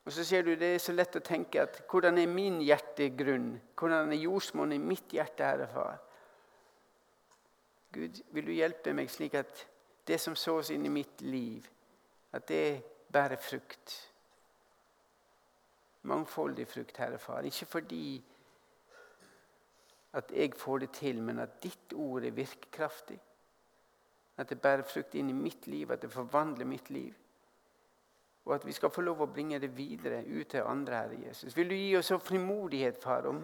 Og 0.04 0.12
så 0.12 0.24
ser 0.24 0.42
du 0.42 0.56
Det 0.56 0.74
er 0.74 0.78
så 0.78 0.92
lett 0.92 1.16
å 1.16 1.24
tenke 1.24 1.62
at 1.62 1.82
hvordan 1.90 2.18
er 2.18 2.26
min 2.26 2.60
hjertegrunn? 2.64 3.52
Hvordan 3.78 4.12
er 4.12 4.24
jordsmonnet 4.24 4.80
i 4.80 4.82
mitt 4.82 5.12
hjerte, 5.12 5.44
Herre 5.44 5.68
Far? 5.70 5.98
Gud, 7.92 8.20
vil 8.32 8.46
du 8.46 8.52
hjelpe 8.54 8.94
meg 8.94 9.10
slik 9.10 9.34
at 9.38 9.66
det 10.06 10.20
som 10.20 10.36
sås 10.38 10.70
inn 10.70 10.86
i 10.86 10.92
mitt 10.92 11.22
liv, 11.22 11.66
at 12.32 12.46
det 12.48 12.82
bærer 13.12 13.38
frukt? 13.38 13.96
Mangfoldig 16.02 16.66
frukt, 16.70 16.96
Herre 16.96 17.18
Far. 17.18 17.44
Ikke 17.44 17.66
fordi 17.66 18.22
at 20.12 20.32
jeg 20.34 20.54
får 20.58 20.78
det 20.78 20.90
til, 20.90 21.22
men 21.22 21.38
at 21.38 21.60
ditt 21.62 21.92
ord 21.94 22.24
er 22.24 22.34
virkekraftig. 22.34 23.18
At 24.36 24.48
det 24.50 24.60
bærer 24.60 24.82
frukt 24.82 25.14
inn 25.14 25.30
i 25.30 25.36
mitt 25.36 25.66
liv, 25.66 25.90
at 25.90 26.02
det 26.02 26.10
forvandler 26.12 26.66
mitt 26.66 26.90
liv. 26.90 27.14
Og 28.44 28.54
at 28.54 28.66
vi 28.66 28.72
skal 28.72 28.90
få 28.90 29.04
lov 29.04 29.20
å 29.22 29.30
bringe 29.30 29.60
det 29.60 29.70
videre 29.76 30.24
ut 30.26 30.48
til 30.50 30.66
andre, 30.66 31.04
Herre 31.04 31.22
Jesus. 31.28 31.56
Vil 31.56 31.70
du 31.70 31.76
gi 31.76 31.96
oss 31.96 32.12
frimodighet, 32.24 32.98
far, 33.02 33.28
om, 33.28 33.42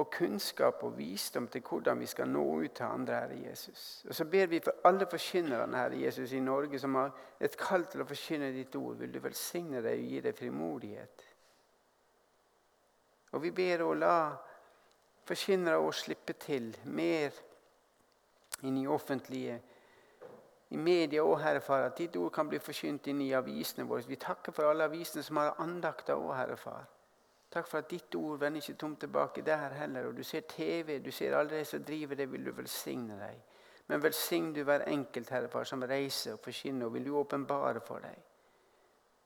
og 0.00 0.10
kunnskap 0.12 0.82
og 0.86 0.98
visdom 0.98 1.48
til 1.48 1.62
hvordan 1.66 2.00
vi 2.00 2.06
skal 2.06 2.28
nå 2.28 2.42
ut 2.60 2.74
til 2.76 2.84
andre, 2.84 3.14
Herre 3.14 3.38
Jesus. 3.48 4.04
Og 4.08 4.14
så 4.14 4.24
ber 4.24 4.46
vi 4.46 4.60
for 4.64 4.86
alle 4.88 5.06
forkynnerne, 5.10 5.76
Herre 5.76 6.02
Jesus, 6.02 6.32
i 6.32 6.40
Norge 6.40 6.78
som 6.78 6.94
har 6.94 7.10
et 7.40 7.56
kall 7.58 7.86
til 7.90 8.04
å 8.04 8.08
forkynne 8.08 8.52
ditt 8.54 8.76
ord. 8.76 8.98
Vil 9.00 9.12
du 9.12 9.20
velsigne 9.22 9.82
deg 9.82 9.98
og 9.98 10.12
gi 10.12 10.22
deg 10.26 10.38
frimodighet? 10.38 11.26
Og 13.32 13.42
vi 13.42 13.50
ber 13.54 13.84
å 13.86 13.94
la 13.94 14.16
forkynnere 15.30 15.78
å 15.78 15.92
slippe 15.94 16.34
til 16.42 16.72
mer 16.90 17.34
inn 18.66 18.78
i 18.80 18.88
offentlige 18.90 19.60
i 20.70 20.78
media 20.78 21.24
òg, 21.26 21.40
Herre 21.42 21.60
Far, 21.64 21.82
at 21.88 21.98
ditt 21.98 22.14
ord 22.20 22.30
kan 22.34 22.46
bli 22.46 22.60
forkynt 22.62 23.08
inn 23.10 23.24
i 23.24 23.32
avisene 23.34 23.86
våre. 23.88 24.06
Vi 24.06 24.18
takker 24.22 24.54
for 24.54 24.70
alle 24.70 24.86
avisene 24.86 25.24
som 25.26 25.40
har 25.40 25.56
andakter 25.62 26.14
òg, 26.14 26.30
Herre 26.38 26.58
Far. 26.60 26.84
Takk 27.50 27.66
for 27.66 27.82
at 27.82 27.90
ditt 27.90 28.14
ord 28.14 28.38
vender 28.38 28.62
ikke 28.62 28.78
tomt 28.78 29.00
tilbake 29.02 29.42
der 29.42 29.74
heller. 29.74 30.06
Og 30.06 30.14
du 30.14 30.22
ser 30.22 30.46
TV, 30.46 31.00
du 31.02 31.10
ser 31.10 31.34
alle 31.34 31.58
de 31.58 31.64
som 31.66 31.82
driver 31.82 32.14
det, 32.14 32.28
vil 32.30 32.46
du 32.46 32.52
velsigne 32.54 33.18
deg. 33.18 33.40
Men 33.90 34.02
velsign 34.04 34.52
du 34.54 34.62
hver 34.62 34.86
enkelt, 34.86 35.32
Herre 35.34 35.50
Far, 35.50 35.66
som 35.66 35.82
reiser 35.82 36.36
og 36.36 36.44
forkynner, 36.44 36.86
og 36.86 36.94
vil 36.94 37.08
du 37.08 37.16
åpenbare 37.18 37.82
for 37.82 38.06
deg. 38.06 38.22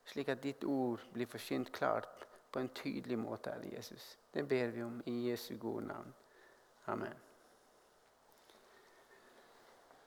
Slik 0.09 0.31
at 0.33 0.41
ditt 0.41 0.65
ord 0.65 1.05
blir 1.13 1.29
forkynt 1.29 1.73
klart 1.73 2.25
på 2.55 2.63
en 2.63 2.69
tydelig 2.69 3.19
måte, 3.19 3.51
Herre 3.51 3.75
Jesus. 3.75 4.19
Det 4.35 4.47
ber 4.49 4.67
vi 4.67 4.83
om 4.83 5.03
i 5.11 5.31
Jesu 5.31 5.57
gode 5.59 5.87
navn. 5.87 6.15
Amen. 6.87 7.34